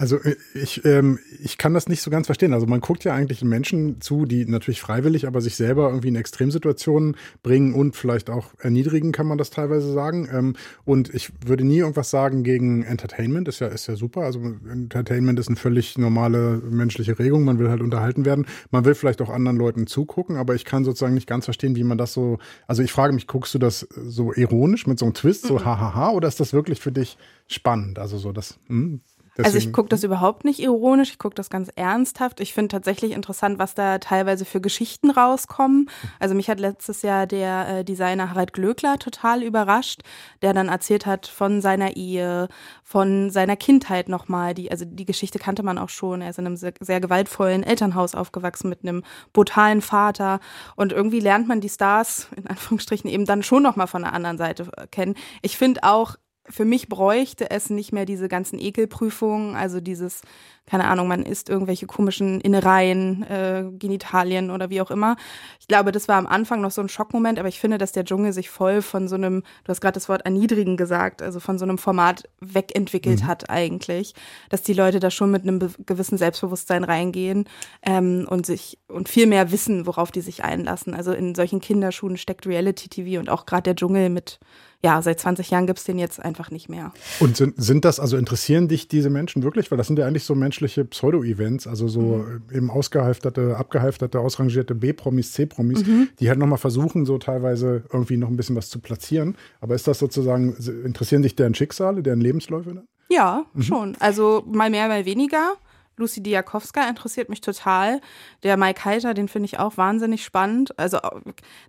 Also 0.00 0.16
äh, 0.16 0.34
ich, 0.54 0.82
ähm, 0.86 1.18
ich 1.42 1.58
kann 1.58 1.74
das 1.74 1.86
nicht 1.86 2.00
so 2.00 2.10
ganz 2.10 2.24
verstehen. 2.24 2.54
Also 2.54 2.66
man 2.66 2.80
guckt 2.80 3.04
ja 3.04 3.12
eigentlich 3.12 3.44
Menschen 3.44 4.00
zu, 4.00 4.24
die 4.24 4.46
natürlich 4.46 4.80
freiwillig, 4.80 5.26
aber 5.26 5.42
sich 5.42 5.56
selber 5.56 5.90
irgendwie 5.90 6.08
in 6.08 6.16
Extremsituationen 6.16 7.18
bringen 7.42 7.74
und 7.74 7.94
vielleicht 7.94 8.30
auch 8.30 8.54
erniedrigen, 8.58 9.12
kann 9.12 9.26
man 9.26 9.36
das 9.36 9.50
teilweise 9.50 9.92
sagen. 9.92 10.26
Ähm, 10.32 10.56
und 10.86 11.12
ich 11.12 11.30
würde 11.44 11.64
nie 11.64 11.80
irgendwas 11.80 12.08
sagen 12.08 12.44
gegen 12.44 12.82
Entertainment. 12.82 13.46
Ist 13.46 13.58
ja, 13.58 13.66
ist 13.66 13.88
ja 13.88 13.96
super. 13.96 14.22
Also 14.22 14.40
Entertainment 14.40 15.38
ist 15.38 15.48
eine 15.48 15.56
völlig 15.56 15.98
normale 15.98 16.62
menschliche 16.64 17.18
Regung. 17.18 17.44
Man 17.44 17.58
will 17.58 17.68
halt 17.68 17.82
unterhalten 17.82 18.24
werden. 18.24 18.46
Man 18.70 18.86
will 18.86 18.94
vielleicht 18.94 19.20
auch 19.20 19.28
anderen 19.28 19.58
Leuten 19.58 19.86
zugucken, 19.86 20.36
aber 20.36 20.54
ich 20.54 20.64
kann 20.64 20.82
sozusagen 20.82 21.12
nicht 21.12 21.26
ganz 21.26 21.44
verstehen, 21.44 21.76
wie 21.76 21.84
man 21.84 21.98
das 21.98 22.14
so. 22.14 22.38
Also 22.66 22.82
ich 22.82 22.90
frage 22.90 23.12
mich, 23.12 23.26
guckst 23.26 23.52
du 23.52 23.58
das 23.58 23.80
so 23.80 24.32
ironisch 24.32 24.86
mit 24.86 24.98
so 24.98 25.04
einem 25.04 25.12
Twist, 25.12 25.46
so 25.46 25.62
hahaha, 25.62 26.12
oder 26.12 26.26
ist 26.26 26.40
das 26.40 26.54
wirklich 26.54 26.80
für 26.80 26.90
dich 26.90 27.18
spannend? 27.48 27.98
Also 27.98 28.16
so 28.16 28.32
das. 28.32 28.58
Hm? 28.68 29.02
Deswegen. 29.36 29.46
Also 29.46 29.58
ich 29.58 29.72
gucke 29.72 29.88
das 29.88 30.02
überhaupt 30.02 30.44
nicht 30.44 30.60
ironisch, 30.60 31.10
ich 31.10 31.18
gucke 31.18 31.34
das 31.34 31.50
ganz 31.50 31.70
ernsthaft. 31.76 32.40
Ich 32.40 32.52
finde 32.52 32.68
tatsächlich 32.68 33.12
interessant, 33.12 33.58
was 33.58 33.74
da 33.74 33.98
teilweise 33.98 34.44
für 34.44 34.60
Geschichten 34.60 35.10
rauskommen. 35.10 35.88
Also 36.18 36.34
mich 36.34 36.50
hat 36.50 36.60
letztes 36.60 37.02
Jahr 37.02 37.26
der 37.26 37.68
äh, 37.68 37.84
Designer 37.84 38.30
Harald 38.30 38.52
Glöckler 38.52 38.98
total 38.98 39.42
überrascht, 39.42 40.02
der 40.42 40.52
dann 40.52 40.68
erzählt 40.68 41.06
hat 41.06 41.26
von 41.26 41.60
seiner 41.60 41.96
Ehe, 41.96 42.48
von 42.82 43.30
seiner 43.30 43.56
Kindheit 43.56 44.08
nochmal. 44.08 44.54
Die, 44.54 44.70
also 44.70 44.84
die 44.84 45.04
Geschichte 45.04 45.38
kannte 45.38 45.62
man 45.62 45.78
auch 45.78 45.88
schon. 45.88 46.22
Er 46.22 46.30
ist 46.30 46.38
in 46.38 46.46
einem 46.46 46.56
sehr, 46.56 46.72
sehr 46.80 47.00
gewaltvollen 47.00 47.62
Elternhaus 47.62 48.14
aufgewachsen 48.14 48.68
mit 48.68 48.82
einem 48.82 49.04
brutalen 49.32 49.80
Vater. 49.80 50.40
Und 50.76 50.92
irgendwie 50.92 51.20
lernt 51.20 51.46
man 51.46 51.60
die 51.60 51.68
Stars, 51.68 52.28
in 52.36 52.46
Anführungsstrichen, 52.46 53.08
eben 53.08 53.26
dann 53.26 53.42
schon 53.42 53.62
nochmal 53.62 53.86
von 53.86 54.02
der 54.02 54.12
anderen 54.12 54.38
Seite 54.38 54.70
kennen. 54.90 55.14
Ich 55.42 55.56
finde 55.56 55.84
auch, 55.84 56.16
für 56.50 56.64
mich 56.64 56.88
bräuchte 56.88 57.50
es 57.50 57.70
nicht 57.70 57.92
mehr 57.92 58.06
diese 58.06 58.28
ganzen 58.28 58.58
Ekelprüfungen, 58.58 59.56
also 59.56 59.80
dieses 59.80 60.22
keine 60.70 60.86
Ahnung, 60.86 61.08
man 61.08 61.24
isst 61.24 61.48
irgendwelche 61.48 61.86
komischen 61.86 62.40
Innereien, 62.40 63.24
äh, 63.24 63.64
Genitalien 63.76 64.52
oder 64.52 64.70
wie 64.70 64.80
auch 64.80 64.92
immer. 64.92 65.16
Ich 65.58 65.66
glaube, 65.66 65.90
das 65.90 66.06
war 66.06 66.16
am 66.16 66.28
Anfang 66.28 66.60
noch 66.60 66.70
so 66.70 66.80
ein 66.80 66.88
Schockmoment, 66.88 67.40
aber 67.40 67.48
ich 67.48 67.58
finde, 67.58 67.76
dass 67.76 67.90
der 67.90 68.04
Dschungel 68.04 68.32
sich 68.32 68.50
voll 68.50 68.80
von 68.80 69.08
so 69.08 69.16
einem, 69.16 69.42
du 69.64 69.68
hast 69.68 69.80
gerade 69.80 69.94
das 69.94 70.08
Wort 70.08 70.24
erniedrigen 70.24 70.76
gesagt, 70.76 71.22
also 71.22 71.40
von 71.40 71.58
so 71.58 71.64
einem 71.64 71.76
Format 71.76 72.28
wegentwickelt 72.40 73.22
mhm. 73.22 73.26
hat 73.26 73.50
eigentlich, 73.50 74.14
dass 74.48 74.62
die 74.62 74.72
Leute 74.72 75.00
da 75.00 75.10
schon 75.10 75.32
mit 75.32 75.42
einem 75.42 75.58
gewissen 75.86 76.18
Selbstbewusstsein 76.18 76.84
reingehen 76.84 77.46
ähm, 77.82 78.26
und 78.30 78.46
sich 78.46 78.78
und 78.86 79.08
viel 79.08 79.26
mehr 79.26 79.50
wissen, 79.50 79.86
worauf 79.86 80.12
die 80.12 80.20
sich 80.20 80.44
einlassen. 80.44 80.94
Also 80.94 81.12
in 81.12 81.34
solchen 81.34 81.60
Kinderschuhen 81.60 82.16
steckt 82.16 82.46
Reality 82.46 82.88
TV 82.88 83.18
und 83.18 83.28
auch 83.28 83.44
gerade 83.44 83.64
der 83.64 83.74
Dschungel 83.74 84.08
mit 84.08 84.38
ja, 84.82 85.02
seit 85.02 85.20
20 85.20 85.50
Jahren 85.50 85.66
gibt 85.66 85.78
es 85.78 85.84
den 85.84 85.98
jetzt 85.98 86.22
einfach 86.22 86.50
nicht 86.50 86.70
mehr. 86.70 86.92
Und 87.18 87.36
sind, 87.36 87.62
sind 87.62 87.84
das, 87.84 88.00
also 88.00 88.16
interessieren 88.16 88.66
dich 88.66 88.88
diese 88.88 89.10
Menschen 89.10 89.42
wirklich? 89.42 89.70
Weil 89.70 89.76
das 89.76 89.88
sind 89.88 89.98
ja 89.98 90.06
eigentlich 90.06 90.24
so 90.24 90.34
menschliche 90.60 90.84
Pseudo-Events, 90.84 91.66
also 91.66 91.88
so 91.88 92.00
mhm. 92.00 92.42
eben 92.52 92.70
ausgehalfterte, 92.70 93.56
abgehalfterte, 93.56 94.20
ausrangierte 94.20 94.74
B-Promis, 94.74 95.32
C-Promis, 95.32 95.86
mhm. 95.86 96.08
die 96.18 96.28
halt 96.28 96.38
nochmal 96.38 96.58
versuchen, 96.58 97.06
so 97.06 97.18
teilweise 97.18 97.84
irgendwie 97.92 98.16
noch 98.16 98.28
ein 98.28 98.36
bisschen 98.36 98.56
was 98.56 98.68
zu 98.68 98.78
platzieren. 98.80 99.36
Aber 99.60 99.74
ist 99.74 99.86
das 99.86 99.98
sozusagen, 99.98 100.54
interessieren 100.84 101.22
dich 101.22 101.34
deren 101.34 101.54
Schicksale, 101.54 102.02
deren 102.02 102.20
Lebensläufe 102.20 102.74
dann? 102.74 102.88
Ja, 103.08 103.44
mhm. 103.54 103.62
schon. 103.62 103.96
Also 104.00 104.44
mal 104.46 104.70
mehr, 104.70 104.88
mal 104.88 105.04
weniger. 105.04 105.54
Lucy 106.00 106.22
Diakowska 106.22 106.88
interessiert 106.88 107.28
mich 107.28 107.40
total. 107.40 108.00
Der 108.42 108.56
Mike 108.56 108.84
Heiter, 108.84 109.14
den 109.14 109.28
finde 109.28 109.46
ich 109.46 109.58
auch 109.58 109.76
wahnsinnig 109.76 110.24
spannend. 110.24 110.76
Also 110.78 110.98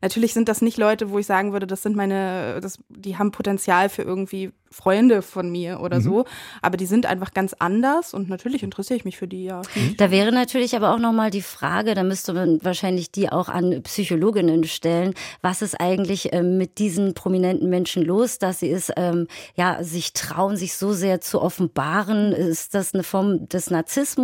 natürlich 0.02 0.34
sind 0.34 0.50
das 0.50 0.62
nicht 0.62 0.78
Leute, 0.78 1.12
wo 1.12 1.20
ich 1.20 1.26
sagen 1.26 1.54
würde, 1.54 1.68
das 1.68 1.84
sind 1.84 1.96
meine, 1.96 2.60
das, 2.62 2.80
die 2.90 3.18
haben 3.18 3.32
Potenzial 3.32 3.90
für 3.90 4.02
irgendwie 4.02 4.52
Freunde 4.72 5.22
von 5.22 5.52
mir 5.52 5.82
oder 5.82 5.98
mhm. 5.98 6.04
so, 6.04 6.26
aber 6.62 6.78
die 6.78 6.86
sind 6.86 7.06
einfach 7.06 7.34
ganz 7.34 7.54
anders 7.60 8.14
und 8.14 8.30
natürlich 8.30 8.64
interessiere 8.64 8.98
ich 8.98 9.06
mich 9.06 9.18
für 9.18 9.28
die 9.28 9.44
ja. 9.44 9.62
Mhm. 9.76 9.98
Da 9.98 10.12
wäre 10.12 10.32
natürlich 10.32 10.76
aber 10.76 10.94
auch 10.94 11.00
noch 11.00 11.12
mal 11.12 11.30
die 11.30 11.42
Frage, 11.42 11.94
da 11.94 12.04
müsste 12.04 12.34
man 12.34 12.64
wahrscheinlich 12.64 13.12
die 13.12 13.30
auch 13.30 13.50
an 13.50 13.84
Psychologinnen 13.84 14.64
stellen, 14.64 15.14
was 15.42 15.62
ist 15.62 15.80
eigentlich 15.80 16.32
ähm, 16.32 16.58
mit 16.58 16.80
diesen 16.80 17.14
prominenten 17.14 17.70
Menschen 17.70 18.04
los, 18.04 18.40
dass 18.40 18.60
sie 18.60 18.72
es 18.72 18.92
ähm, 18.96 19.28
ja 19.56 19.84
sich 19.84 20.14
trauen, 20.14 20.56
sich 20.56 20.76
so 20.76 20.94
sehr 20.94 21.20
zu 21.20 21.42
offenbaren? 21.42 22.32
Ist 22.32 22.74
das 22.74 22.94
eine 22.94 23.04
Form 23.04 23.50
des 23.50 23.70
Narzissmus, 23.70 24.21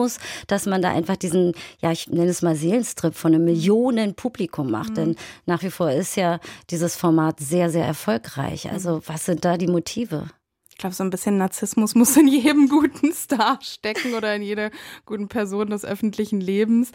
dass 0.47 0.65
man 0.65 0.81
da 0.81 0.91
einfach 0.91 1.17
diesen 1.17 1.53
ja 1.81 1.91
ich 1.91 2.07
nenne 2.07 2.29
es 2.29 2.41
mal 2.41 2.55
Seelenstrip 2.55 3.15
von 3.15 3.33
einem 3.33 3.45
Millionen 3.45 4.15
Publikum 4.15 4.71
macht? 4.71 4.91
Mhm. 4.91 4.95
Denn 4.95 5.15
nach 5.45 5.63
wie 5.63 5.71
vor 5.71 5.91
ist 5.91 6.15
ja 6.15 6.39
dieses 6.69 6.95
Format 6.95 7.39
sehr 7.39 7.69
sehr 7.69 7.85
erfolgreich. 7.85 8.71
Also 8.71 9.01
was 9.05 9.25
sind 9.25 9.45
da 9.45 9.57
die 9.57 9.67
Motive? 9.67 10.27
Ich 10.77 10.79
glaube, 10.79 10.93
so 10.93 11.03
ein 11.03 11.09
bisschen 11.09 11.39
Narzissmus 11.39 11.95
muss 11.95 12.15
in 12.17 12.27
jedem 12.27 12.69
guten 12.69 13.11
Star 13.11 13.57
stecken 13.63 14.13
oder 14.13 14.35
in 14.35 14.43
jeder 14.43 14.69
guten 15.07 15.27
Person 15.27 15.71
des 15.71 15.83
öffentlichen 15.83 16.39
Lebens. 16.39 16.91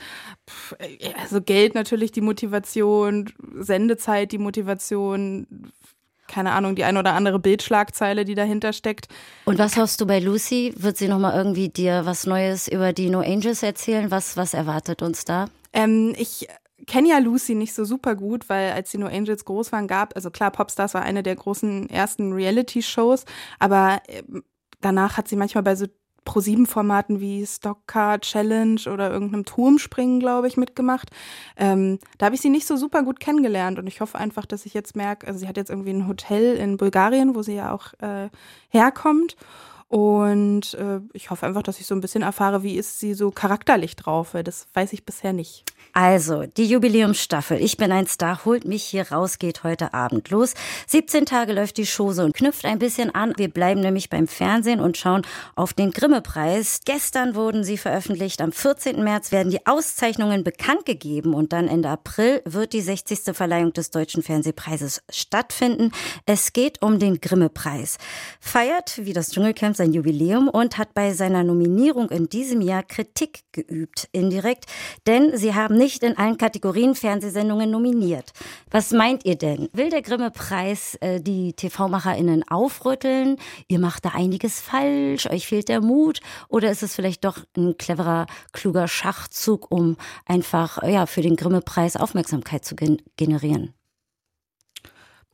Also 1.20 1.40
Geld 1.40 1.74
natürlich 1.74 2.12
die 2.12 2.20
Motivation, 2.20 3.32
Sendezeit 3.58 4.30
die 4.30 4.38
Motivation, 4.38 5.72
keine 6.32 6.52
Ahnung, 6.52 6.74
die 6.74 6.84
ein 6.84 6.96
oder 6.96 7.12
andere 7.12 7.38
Bildschlagzeile, 7.38 8.24
die 8.24 8.34
dahinter 8.34 8.72
steckt. 8.72 9.08
Und 9.44 9.58
was 9.58 9.76
hoffst 9.76 10.00
du 10.00 10.06
bei 10.06 10.18
Lucy? 10.18 10.72
Wird 10.76 10.96
sie 10.96 11.08
nochmal 11.08 11.36
irgendwie 11.36 11.68
dir 11.68 12.06
was 12.06 12.26
Neues 12.26 12.68
über 12.68 12.92
die 12.92 13.10
No 13.10 13.20
Angels 13.20 13.62
erzählen? 13.62 14.10
Was, 14.10 14.36
was 14.36 14.54
erwartet 14.54 15.02
uns 15.02 15.24
da? 15.24 15.48
Ähm, 15.74 16.14
ich 16.16 16.48
kenne 16.86 17.10
ja 17.10 17.18
Lucy 17.18 17.54
nicht 17.54 17.74
so 17.74 17.84
super 17.84 18.14
gut, 18.14 18.48
weil 18.48 18.72
als 18.72 18.90
die 18.90 18.98
No 18.98 19.06
Angels 19.06 19.44
groß 19.44 19.72
waren, 19.72 19.86
gab, 19.86 20.16
also 20.16 20.30
klar, 20.30 20.50
Popstars 20.50 20.94
war 20.94 21.02
eine 21.02 21.22
der 21.22 21.36
großen 21.36 21.88
ersten 21.90 22.32
Reality-Shows, 22.32 23.24
aber 23.58 24.00
ähm, 24.08 24.42
danach 24.80 25.18
hat 25.18 25.28
sie 25.28 25.36
manchmal 25.36 25.62
bei 25.62 25.76
so 25.76 25.86
Pro-7-Formaten 26.24 27.20
wie 27.20 27.44
Stockcar 27.46 28.20
Challenge 28.20 28.80
oder 28.92 29.10
irgendeinem 29.10 29.44
Turmspringen, 29.44 30.20
glaube 30.20 30.48
ich, 30.48 30.56
mitgemacht. 30.56 31.10
Ähm, 31.56 31.98
da 32.18 32.26
habe 32.26 32.34
ich 32.34 32.40
sie 32.40 32.50
nicht 32.50 32.66
so 32.66 32.76
super 32.76 33.02
gut 33.02 33.20
kennengelernt 33.20 33.78
und 33.78 33.86
ich 33.86 34.00
hoffe 34.00 34.18
einfach, 34.18 34.46
dass 34.46 34.66
ich 34.66 34.74
jetzt 34.74 34.96
merke, 34.96 35.26
also 35.26 35.38
sie 35.38 35.48
hat 35.48 35.56
jetzt 35.56 35.70
irgendwie 35.70 35.92
ein 35.92 36.08
Hotel 36.08 36.56
in 36.56 36.76
Bulgarien, 36.76 37.34
wo 37.34 37.42
sie 37.42 37.54
ja 37.54 37.72
auch 37.72 37.92
äh, 38.00 38.28
herkommt. 38.68 39.36
Und 39.92 40.72
äh, 40.72 41.00
ich 41.12 41.28
hoffe 41.28 41.44
einfach, 41.44 41.62
dass 41.62 41.78
ich 41.78 41.84
so 41.84 41.94
ein 41.94 42.00
bisschen 42.00 42.22
erfahre, 42.22 42.62
wie 42.62 42.78
ist 42.78 42.98
sie 42.98 43.12
so 43.12 43.30
charakterlich 43.30 43.94
drauf, 43.94 44.32
weil 44.32 44.42
das 44.42 44.66
weiß 44.72 44.94
ich 44.94 45.04
bisher 45.04 45.34
nicht. 45.34 45.66
Also, 45.92 46.46
die 46.46 46.64
Jubiläumsstaffel 46.64 47.62
Ich 47.62 47.76
bin 47.76 47.92
ein 47.92 48.06
Star 48.06 48.46
holt 48.46 48.64
mich 48.64 48.82
hier 48.82 49.12
raus, 49.12 49.38
geht 49.38 49.62
heute 49.64 49.92
Abend 49.92 50.30
los. 50.30 50.54
17 50.86 51.26
Tage 51.26 51.52
läuft 51.52 51.76
die 51.76 51.84
Show 51.84 52.08
und 52.08 52.34
knüpft 52.34 52.64
ein 52.64 52.78
bisschen 52.78 53.14
an. 53.14 53.34
Wir 53.36 53.50
bleiben 53.50 53.80
nämlich 53.82 54.08
beim 54.08 54.26
Fernsehen 54.26 54.80
und 54.80 54.96
schauen 54.96 55.26
auf 55.54 55.74
den 55.74 55.90
Grimme-Preis. 55.90 56.80
Gestern 56.86 57.34
wurden 57.34 57.62
sie 57.62 57.76
veröffentlicht. 57.76 58.40
Am 58.40 58.52
14. 58.52 59.04
März 59.04 59.32
werden 59.32 59.50
die 59.50 59.66
Auszeichnungen 59.66 60.42
bekannt 60.42 60.86
gegeben 60.86 61.34
und 61.34 61.52
dann 61.52 61.68
Ende 61.68 61.90
April 61.90 62.40
wird 62.46 62.72
die 62.72 62.80
60. 62.80 63.36
Verleihung 63.36 63.74
des 63.74 63.90
Deutschen 63.90 64.22
Fernsehpreises 64.22 65.02
stattfinden. 65.10 65.92
Es 66.24 66.54
geht 66.54 66.80
um 66.80 66.98
den 66.98 67.20
Grimme-Preis. 67.20 67.98
Feiert, 68.40 68.98
wie 69.04 69.12
das 69.12 69.30
Dschungelcamp, 69.30 69.76
sein 69.82 69.92
Jubiläum 69.92 70.48
und 70.48 70.78
hat 70.78 70.94
bei 70.94 71.12
seiner 71.12 71.42
Nominierung 71.42 72.08
in 72.10 72.28
diesem 72.28 72.60
Jahr 72.60 72.84
Kritik 72.84 73.40
geübt, 73.50 74.08
indirekt, 74.12 74.66
denn 75.08 75.36
sie 75.36 75.54
haben 75.54 75.76
nicht 75.76 76.04
in 76.04 76.16
allen 76.16 76.38
Kategorien 76.38 76.94
Fernsehsendungen 76.94 77.68
nominiert. 77.68 78.32
Was 78.70 78.92
meint 78.92 79.24
ihr 79.24 79.36
denn? 79.36 79.68
Will 79.72 79.90
der 79.90 80.02
Grimme-Preis 80.02 80.96
äh, 81.00 81.20
die 81.20 81.54
TV-MacherInnen 81.54 82.48
aufrütteln? 82.48 83.38
Ihr 83.66 83.80
macht 83.80 84.04
da 84.04 84.10
einiges 84.10 84.60
falsch, 84.60 85.26
euch 85.26 85.48
fehlt 85.48 85.68
der 85.68 85.80
Mut? 85.80 86.20
Oder 86.48 86.70
ist 86.70 86.84
es 86.84 86.94
vielleicht 86.94 87.24
doch 87.24 87.38
ein 87.56 87.76
cleverer, 87.76 88.26
kluger 88.52 88.86
Schachzug, 88.86 89.68
um 89.72 89.96
einfach 90.26 90.80
ja, 90.84 91.06
für 91.06 91.22
den 91.22 91.34
Grimme-Preis 91.34 91.96
Aufmerksamkeit 91.96 92.64
zu 92.64 92.76
gen 92.76 92.98
generieren? 93.16 93.74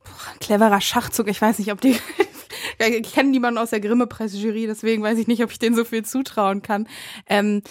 Boah, 0.03 0.39
cleverer 0.39 0.81
Schachzug, 0.81 1.27
ich 1.27 1.39
weiß 1.39 1.59
nicht, 1.59 1.71
ob 1.71 1.81
die 1.81 1.95
ich 2.79 3.13
kenne 3.13 3.29
niemanden 3.29 3.57
aus 3.57 3.69
der 3.71 3.79
Grimme-Preis-Jury, 3.79 4.67
deswegen 4.67 5.03
weiß 5.03 5.17
ich 5.17 5.27
nicht, 5.27 5.43
ob 5.43 5.51
ich 5.51 5.59
denen 5.59 5.75
so 5.75 5.83
viel 5.85 6.03
zutrauen 6.03 6.61
kann. 6.61 6.87
Ähm, 7.27 7.61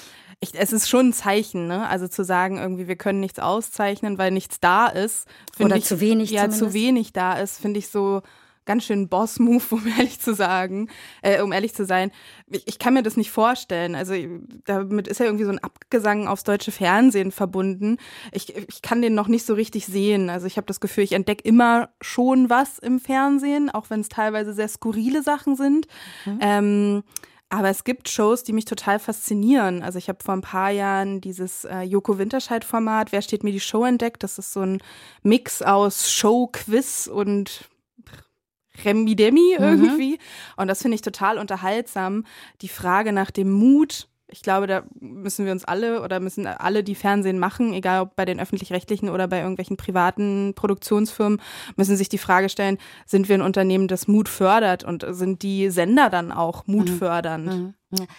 ich, 0.40 0.54
es 0.54 0.72
ist 0.72 0.88
schon 0.88 1.08
ein 1.08 1.12
Zeichen, 1.12 1.66
ne? 1.66 1.88
Also 1.88 2.06
zu 2.06 2.24
sagen, 2.24 2.58
irgendwie, 2.58 2.86
wir 2.86 2.96
können 2.96 3.18
nichts 3.18 3.40
auszeichnen, 3.40 4.18
weil 4.18 4.30
nichts 4.30 4.60
da 4.60 4.86
ist. 4.86 5.26
Oder 5.58 5.76
ich, 5.76 5.84
zu 5.84 6.00
wenig. 6.00 6.30
Ja, 6.30 6.42
zumindest. 6.42 6.60
zu 6.60 6.74
wenig 6.74 7.12
da 7.12 7.32
ist, 7.34 7.58
finde 7.58 7.78
ich 7.78 7.88
so 7.88 8.22
ganz 8.68 8.84
schön 8.84 9.08
Boss-Move, 9.08 9.64
um 9.70 9.86
ehrlich 9.86 10.20
zu 10.20 10.34
sagen, 10.34 10.88
äh, 11.22 11.40
um 11.40 11.52
ehrlich 11.52 11.74
zu 11.74 11.84
sein. 11.84 12.12
Ich, 12.48 12.68
ich, 12.68 12.78
kann 12.78 12.94
mir 12.94 13.02
das 13.02 13.16
nicht 13.16 13.32
vorstellen. 13.32 13.96
Also 13.96 14.14
damit 14.64 15.08
ist 15.08 15.18
ja 15.18 15.26
irgendwie 15.26 15.44
so 15.44 15.50
ein 15.50 15.58
Abgesang 15.58 16.28
aufs 16.28 16.44
deutsche 16.44 16.70
Fernsehen 16.70 17.32
verbunden. 17.32 17.96
Ich, 18.30 18.54
ich 18.56 18.82
kann 18.82 19.02
den 19.02 19.14
noch 19.14 19.26
nicht 19.26 19.44
so 19.44 19.54
richtig 19.54 19.86
sehen. 19.86 20.30
Also 20.30 20.46
ich 20.46 20.56
habe 20.56 20.66
das 20.66 20.80
Gefühl, 20.80 21.04
ich 21.04 21.12
entdecke 21.12 21.42
immer 21.48 21.88
schon 22.00 22.50
was 22.50 22.78
im 22.78 23.00
Fernsehen, 23.00 23.70
auch 23.70 23.90
wenn 23.90 24.00
es 24.00 24.08
teilweise 24.08 24.52
sehr 24.52 24.68
skurrile 24.68 25.22
Sachen 25.22 25.56
sind. 25.56 25.88
Mhm. 26.26 26.38
Ähm, 26.40 27.02
aber 27.50 27.70
es 27.70 27.84
gibt 27.84 28.10
Shows, 28.10 28.44
die 28.44 28.52
mich 28.52 28.66
total 28.66 28.98
faszinieren. 28.98 29.82
Also 29.82 29.98
ich 29.98 30.10
habe 30.10 30.22
vor 30.22 30.34
ein 30.34 30.42
paar 30.42 30.70
Jahren 30.70 31.22
dieses 31.22 31.64
äh, 31.64 31.80
Joko 31.80 32.18
Winterscheid-Format, 32.18 33.10
Wer 33.12 33.22
steht 33.22 33.42
mir 33.42 33.52
die 33.52 33.60
Show 33.60 33.84
entdeckt? 33.84 34.22
Das 34.22 34.38
ist 34.38 34.52
so 34.52 34.60
ein 34.60 34.82
Mix 35.22 35.62
aus 35.62 36.12
Show, 36.12 36.48
Quiz 36.52 37.06
und 37.06 37.70
Remi-Demi 38.84 39.56
mhm. 39.58 39.64
irgendwie. 39.64 40.12
Mhm. 40.12 40.18
Und 40.56 40.68
das 40.68 40.82
finde 40.82 40.94
ich 40.96 41.02
total 41.02 41.38
unterhaltsam. 41.38 42.24
Die 42.60 42.68
Frage 42.68 43.12
nach 43.12 43.30
dem 43.30 43.50
Mut, 43.50 44.08
ich 44.30 44.42
glaube, 44.42 44.66
da 44.66 44.82
müssen 45.00 45.46
wir 45.46 45.52
uns 45.52 45.64
alle 45.64 46.02
oder 46.02 46.20
müssen 46.20 46.46
alle, 46.46 46.84
die 46.84 46.94
Fernsehen 46.94 47.38
machen, 47.38 47.72
egal 47.72 48.02
ob 48.02 48.16
bei 48.16 48.24
den 48.24 48.40
öffentlich-rechtlichen 48.40 49.08
oder 49.08 49.26
bei 49.26 49.38
irgendwelchen 49.40 49.76
privaten 49.76 50.52
Produktionsfirmen, 50.54 51.40
müssen 51.76 51.96
sich 51.96 52.08
die 52.08 52.18
Frage 52.18 52.48
stellen, 52.48 52.78
sind 53.06 53.28
wir 53.28 53.36
ein 53.36 53.42
Unternehmen, 53.42 53.88
das 53.88 54.06
Mut 54.06 54.28
fördert 54.28 54.84
und 54.84 55.04
sind 55.08 55.42
die 55.42 55.70
Sender 55.70 56.10
dann 56.10 56.30
auch 56.30 56.66
mutfördernd? 56.66 57.46
Mhm. 57.46 57.52
Mhm. 57.52 57.74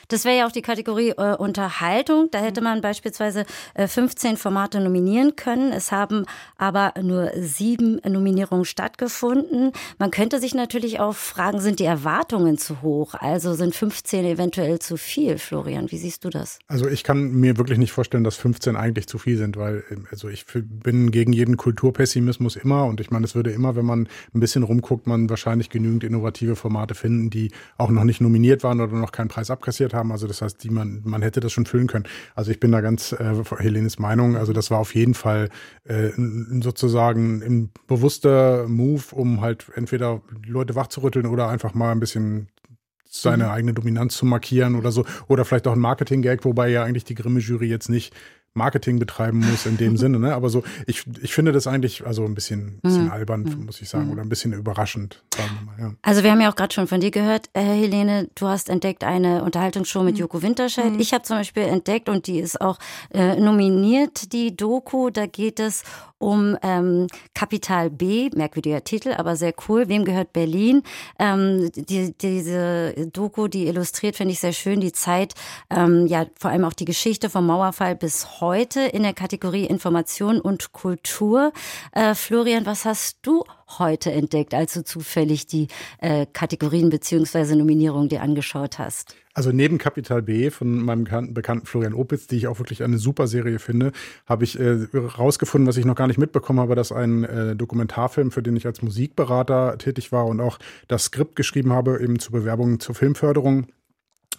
Das 0.08 0.26
wäre 0.26 0.36
ja 0.36 0.48
auch 0.48 0.52
die 0.52 0.64
Kategorie 0.64 1.10
äh, 1.10 1.36
Unterhaltung. 1.36 2.30
Da 2.32 2.40
hätte 2.40 2.62
man 2.62 2.82
beispielsweise 2.82 3.46
äh, 3.76 3.88
15 3.88 4.38
Formate 4.38 4.80
nominieren 4.80 5.36
können. 5.36 5.72
Es 5.72 5.92
haben 5.92 6.26
aber 6.58 6.94
nur 7.00 7.32
sieben 7.38 8.02
Nominierungen 8.04 8.66
stattgefunden. 8.66 9.72
Man 10.00 10.10
könnte 10.10 10.40
sich 10.40 10.56
natürlich 10.56 11.00
auch 11.00 11.14
fragen, 11.14 11.60
sind 11.60 11.80
die 11.80 11.86
Erwartungen 11.86 12.58
zu 12.58 12.82
hoch? 12.82 13.14
Also 13.14 13.54
sind 13.54 13.76
15 13.76 14.26
eventuell 14.26 14.80
zu 14.80 14.98
viel, 14.98 15.38
Florian? 15.38 15.92
Wie 15.92 15.98
siehst 15.98 16.26
du 16.26 16.30
das? 16.30 16.58
Also 16.68 16.88
ich 16.88 17.04
kann 17.04 17.32
mir 17.32 17.58
wirklich 17.58 17.78
nicht 17.78 17.92
vorstellen, 17.92 18.24
dass 18.24 18.38
15 18.38 18.76
eigentlich 18.76 19.08
zu 19.08 19.20
viel 19.20 19.38
sind, 19.38 19.56
weil 19.56 19.84
also 20.10 20.30
ich 20.30 20.46
bin 20.48 21.12
gegen 21.12 21.32
jeden 21.32 21.58
Kulturpessimismus 21.58 22.56
immer 22.56 22.86
und 22.86 23.02
ich 23.02 23.12
meine, 23.12 23.26
es 23.26 23.36
würde 23.36 23.52
immer, 23.52 23.76
wenn 23.76 23.86
man 23.86 24.10
ein 24.34 24.40
bisschen 24.40 24.64
rumguckt, 24.64 25.06
man 25.06 25.30
wahrscheinlich 25.30 25.70
genügend 25.70 26.04
innovative 26.04 26.56
Formate 26.56 26.96
finden, 26.96 27.30
die 27.30 27.52
auch 27.78 27.92
noch 27.92 28.04
nicht 28.04 28.20
nominiert 28.20 28.64
waren 28.64 28.82
oder 28.82 28.94
noch 28.94 29.12
keinen 29.12 29.28
Preis 29.28 29.52
abkassiert 29.60 29.94
haben. 29.94 30.12
Also 30.12 30.28
das 30.28 30.42
heißt, 30.42 30.63
die 30.63 30.70
man, 30.70 31.01
man 31.04 31.22
hätte 31.22 31.42
das 31.42 31.51
schon 31.51 31.66
füllen 31.66 31.88
können. 31.88 32.06
Also 32.36 32.51
ich 32.51 32.60
bin 32.60 32.72
da 32.72 32.82
ganz 32.82 33.12
äh, 33.12 33.34
Helenes 33.58 34.00
Meinung. 34.00 34.38
Also 34.38 34.54
das 34.54 34.72
war 34.72 34.80
auf 34.80 34.96
jeden 34.96 35.13
Fall 35.13 35.50
äh, 35.84 36.10
sozusagen 36.62 37.42
ein 37.44 37.72
bewusster 37.88 38.68
Move, 38.68 39.04
um 39.12 39.42
halt 39.42 39.66
entweder 39.75 40.22
Leute 40.46 40.75
wachzurütteln 40.75 41.25
oder 41.25 41.50
einfach 41.50 41.74
mal 41.74 41.92
ein 41.92 42.00
bisschen 42.00 42.48
seine 43.12 43.46
mhm. 43.46 43.50
eigene 43.50 43.74
Dominanz 43.74 44.16
zu 44.18 44.25
markieren 44.25 44.75
oder 44.75 44.92
so. 44.92 45.06
Oder 45.28 45.44
vielleicht 45.44 45.68
auch 45.68 45.74
ein 45.74 45.80
Marketing-Gag, 45.80 46.46
wobei 46.46 46.70
ja 46.70 46.84
eigentlich 46.84 47.06
die 47.06 47.16
Grimme-Jury 47.16 47.68
jetzt 47.68 47.89
nicht 47.89 48.13
Marketing 48.53 49.00
betreiben 49.00 49.39
muss 49.39 49.65
in 49.65 49.77
dem 49.77 49.98
Sinne. 49.98 50.20
Ne? 50.20 50.34
Aber 50.34 50.50
so, 50.50 50.63
ich, 50.88 51.06
ich 51.22 51.34
finde 51.34 51.51
das 51.51 51.68
eigentlich 51.68 52.06
also 52.06 52.25
ein 52.25 52.36
bisschen, 52.36 52.79
bisschen 52.82 53.06
mhm. 53.06 53.12
albern, 53.12 53.44
mhm. 53.44 53.65
muss 53.65 53.82
ich 53.82 53.89
sagen, 53.89 54.08
mhm. 54.08 54.12
oder 54.12 54.22
ein 54.22 54.29
bisschen 54.29 54.53
überraschend, 54.53 55.24
sagen 55.36 55.51
wir 55.60 55.65
mal. 55.65 55.79
Ja. 55.79 55.96
Also 56.01 56.24
wir 56.24 56.32
haben 56.32 56.41
ja 56.41 56.51
auch 56.51 56.56
gerade 56.56 56.74
schon 56.74 56.88
von 56.88 57.00
dir 57.00 57.12
gehört, 57.12 57.48
äh, 57.53 57.62
Helene, 57.62 58.29
du 58.36 58.48
hast 58.48 58.70
entdeckt 58.70 59.03
eine 59.03 59.44
Unterhaltungsshow 59.44 60.03
mit 60.03 60.15
mhm. 60.15 60.22
Joko 60.22 60.41
Winterscheid. 60.41 60.94
Mhm. 60.94 61.00
Ich 61.00 61.13
habe 61.13 61.24
zum 61.24 61.38
Beispiel 61.38 61.63
entdeckt 61.63 62.10
und 62.10 62.27
die 62.27 62.39
ist 62.39 62.60
auch 62.60 62.77
äh, 63.13 63.36
nominiert, 63.39 64.34
die 64.34 64.56
Doku. 64.56 65.10
Da 65.10 65.25
geht 65.25 65.60
es 65.60 65.84
um 66.20 66.58
ähm, 66.62 67.08
Kapital 67.34 67.90
B, 67.90 68.30
merkwürdiger 68.36 68.84
Titel, 68.84 69.14
aber 69.14 69.36
sehr 69.36 69.54
cool. 69.68 69.90
Wem 69.90 70.06
gehört 70.06 70.34
Berlin? 70.34 70.84
Ähm, 71.18 71.72
die, 71.74 72.14
diese 72.16 72.94
Doku, 73.12 73.48
die 73.48 73.68
illustriert, 73.68 74.16
finde 74.16 74.34
ich 74.34 74.40
sehr 74.40 74.54
schön, 74.54 74.82
die 74.82 74.92
Zeit, 74.92 75.34
ähm, 75.70 76.06
ja, 76.08 76.26
vor 76.38 76.52
allem 76.52 76.66
auch 76.66 76.74
die 76.74 76.86
Geschichte 76.86 77.30
vom 77.30 77.48
Mauerfall 77.48 77.96
bis 77.96 78.42
heute 78.42 78.82
in 78.82 79.04
der 79.04 79.14
Kategorie 79.14 79.66
Information 79.66 80.40
und 80.40 80.74
Kultur. 80.74 81.52
Äh, 81.94 82.14
Florian, 82.14 82.66
was 82.66 82.86
hast 82.86 83.20
du 83.22 83.44
heute 83.78 84.12
entdeckt, 84.12 84.54
als 84.54 84.74
du 84.74 84.84
zufällig 84.84 85.48
die 85.48 85.68
äh, 86.00 86.26
Kategorien 86.26 86.90
beziehungsweise 86.90 87.56
Nominierungen 87.56 88.10
dir 88.10 88.22
angeschaut 88.22 88.80
hast? 88.80 89.16
Also 89.39 89.53
neben 89.53 89.77
Kapital 89.77 90.22
B 90.22 90.50
von 90.50 90.84
meinem 90.84 91.05
bekannten 91.34 91.65
Florian 91.65 91.93
Opitz, 91.93 92.27
die 92.27 92.36
ich 92.36 92.48
auch 92.48 92.60
wirklich 92.60 92.84
eine 92.84 92.98
super 92.98 93.25
Serie 93.25 93.60
finde, 93.60 93.93
habe 94.25 94.43
ich 94.43 94.60
äh, 94.60 94.86
rausgefunden, 94.93 95.65
was 95.65 95.77
ich 95.77 95.86
noch 95.86 95.96
gar 95.96 96.08
nicht 96.08 96.17
mitbekommen 96.17 96.60
habe, 96.60 96.75
dass 96.75 96.91
ein 96.91 97.24
äh, 97.24 97.55
Dokumentarfilm, 97.55 98.31
für 98.31 98.43
den 98.43 98.58
ich 98.58 98.65
als 98.65 98.81
Musikberater 98.81 99.77
tätig 99.77 100.12
war 100.12 100.25
und 100.25 100.41
auch 100.41 100.60
das 100.89 101.05
Skript 101.05 101.38
geschrieben 101.38 101.72
habe, 101.72 102.01
eben 102.03 102.19
zur 102.19 102.34
Bewerbung 102.34 102.81
zur 102.81 102.96
Filmförderung, 102.96 103.67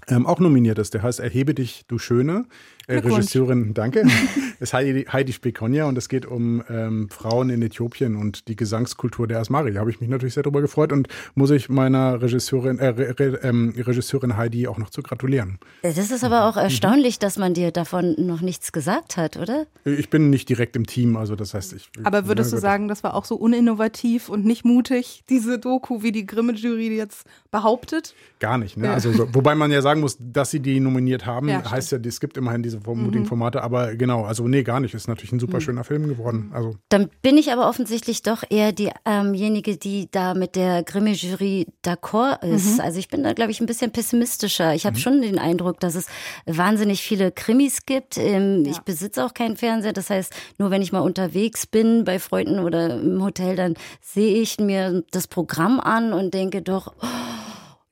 ähm, 0.08 0.26
auch 0.26 0.38
nominiert 0.38 0.78
ist. 0.78 0.92
Der 0.92 1.02
heißt 1.02 1.18
Erhebe 1.18 1.54
dich, 1.54 1.86
du 1.88 1.96
Schöne. 1.96 2.44
Äh, 2.90 2.98
Regisseurin, 2.98 3.72
danke, 3.72 4.04
ist 4.60 4.72
Heidi, 4.72 5.04
Heidi 5.04 5.32
Spekonia 5.32 5.84
und 5.84 5.96
es 5.96 6.08
geht 6.08 6.26
um 6.26 6.62
ähm, 6.68 7.08
Frauen 7.08 7.48
in 7.50 7.62
Äthiopien 7.62 8.16
und 8.16 8.48
die 8.48 8.56
Gesangskultur 8.56 9.28
der 9.28 9.38
Asmari. 9.38 9.72
Da 9.72 9.80
habe 9.80 9.90
ich 9.90 10.00
mich 10.00 10.10
natürlich 10.10 10.34
sehr 10.34 10.42
darüber 10.42 10.60
gefreut 10.60 10.92
und 10.92 11.06
muss 11.34 11.50
ich 11.50 11.68
meiner 11.68 12.20
Regisseurin, 12.20 12.80
äh, 12.80 12.88
Re, 12.88 13.38
ähm, 13.42 13.74
Regisseurin 13.76 14.36
Heidi 14.36 14.66
auch 14.66 14.78
noch 14.78 14.90
zu 14.90 15.02
gratulieren. 15.02 15.58
Das 15.82 15.98
ist 15.98 16.24
aber 16.24 16.46
auch 16.46 16.56
erstaunlich, 16.56 17.20
dass 17.20 17.38
man 17.38 17.54
dir 17.54 17.70
davon 17.70 18.16
noch 18.18 18.40
nichts 18.40 18.72
gesagt 18.72 19.16
hat, 19.16 19.36
oder? 19.36 19.66
Ich 19.84 20.10
bin 20.10 20.30
nicht 20.30 20.48
direkt 20.48 20.74
im 20.74 20.86
Team, 20.86 21.16
also 21.16 21.36
das 21.36 21.54
heißt, 21.54 21.72
ich. 21.74 21.90
Aber 22.02 22.26
würdest 22.26 22.52
du 22.52 22.56
sagen, 22.56 22.88
das 22.88 23.04
war 23.04 23.14
auch 23.14 23.24
so 23.24 23.36
uninnovativ 23.36 24.28
und 24.28 24.44
nicht 24.44 24.64
mutig, 24.64 25.22
diese 25.28 25.60
Doku, 25.60 26.02
wie 26.02 26.10
die 26.10 26.26
Grimme-Jury 26.26 26.96
jetzt 26.96 27.24
behauptet? 27.52 28.14
Gar 28.40 28.58
nicht, 28.58 28.76
ne? 28.76 28.86
Ja. 28.86 28.94
Also, 28.94 29.12
so, 29.12 29.32
wobei 29.32 29.54
man 29.54 29.70
ja 29.70 29.80
sagen 29.80 30.00
muss, 30.00 30.16
dass 30.18 30.50
sie 30.50 30.60
die 30.60 30.80
nominiert 30.80 31.24
haben, 31.24 31.48
ja, 31.48 31.70
heißt 31.70 31.92
ja, 31.92 31.98
es 32.04 32.18
gibt 32.18 32.36
immerhin 32.36 32.62
diese 32.62 32.79
mutigen 32.86 33.24
mhm. 33.24 33.28
Formate, 33.28 33.62
aber 33.62 33.94
genau, 33.96 34.24
also 34.24 34.46
nee, 34.48 34.62
gar 34.62 34.80
nicht. 34.80 34.94
Ist 34.94 35.08
natürlich 35.08 35.32
ein 35.32 35.40
super 35.40 35.56
mhm. 35.56 35.60
schöner 35.60 35.84
Film 35.84 36.08
geworden. 36.08 36.50
Also. 36.52 36.76
Dann 36.88 37.10
bin 37.22 37.38
ich 37.38 37.52
aber 37.52 37.68
offensichtlich 37.68 38.22
doch 38.22 38.42
eher 38.48 38.72
diejenige, 38.72 39.72
ähm 39.72 39.78
die 39.80 40.08
da 40.10 40.34
mit 40.34 40.56
der 40.56 40.82
Grimme-Jury 40.82 41.66
d'accord 41.84 42.44
ist. 42.44 42.74
Mhm. 42.74 42.80
Also 42.80 42.98
ich 42.98 43.08
bin 43.08 43.22
da, 43.22 43.32
glaube 43.32 43.50
ich, 43.50 43.60
ein 43.60 43.66
bisschen 43.66 43.90
pessimistischer. 43.90 44.74
Ich 44.74 44.86
habe 44.86 44.96
mhm. 44.96 45.00
schon 45.00 45.22
den 45.22 45.38
Eindruck, 45.38 45.80
dass 45.80 45.94
es 45.94 46.06
wahnsinnig 46.46 47.02
viele 47.02 47.32
Krimis 47.32 47.86
gibt. 47.86 48.16
Ähm, 48.18 48.64
ja. 48.64 48.72
Ich 48.72 48.80
besitze 48.80 49.24
auch 49.24 49.34
keinen 49.34 49.56
Fernseher. 49.56 49.92
Das 49.92 50.10
heißt, 50.10 50.32
nur 50.58 50.70
wenn 50.70 50.82
ich 50.82 50.92
mal 50.92 51.00
unterwegs 51.00 51.66
bin 51.66 52.04
bei 52.04 52.18
Freunden 52.18 52.60
oder 52.60 53.00
im 53.00 53.22
Hotel, 53.22 53.56
dann 53.56 53.74
sehe 54.00 54.40
ich 54.40 54.58
mir 54.58 55.04
das 55.10 55.28
Programm 55.28 55.80
an 55.80 56.12
und 56.12 56.34
denke 56.34 56.62
doch, 56.62 56.94
oh, 57.00 57.29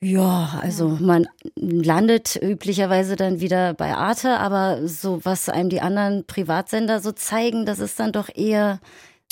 ja, 0.01 0.61
also 0.63 0.91
man 1.01 1.27
landet 1.57 2.37
üblicherweise 2.41 3.17
dann 3.17 3.41
wieder 3.41 3.75
bei 3.75 3.95
Arte, 3.95 4.39
aber 4.39 4.87
so 4.87 5.25
was 5.25 5.49
einem 5.49 5.71
die 5.71 5.81
anderen 5.81 6.25
Privatsender 6.27 7.01
so 7.01 7.11
zeigen, 7.13 7.67
das 7.67 7.81
ist 7.81 7.99
dann 7.99 8.13
doch 8.13 8.29
eher 8.33 8.79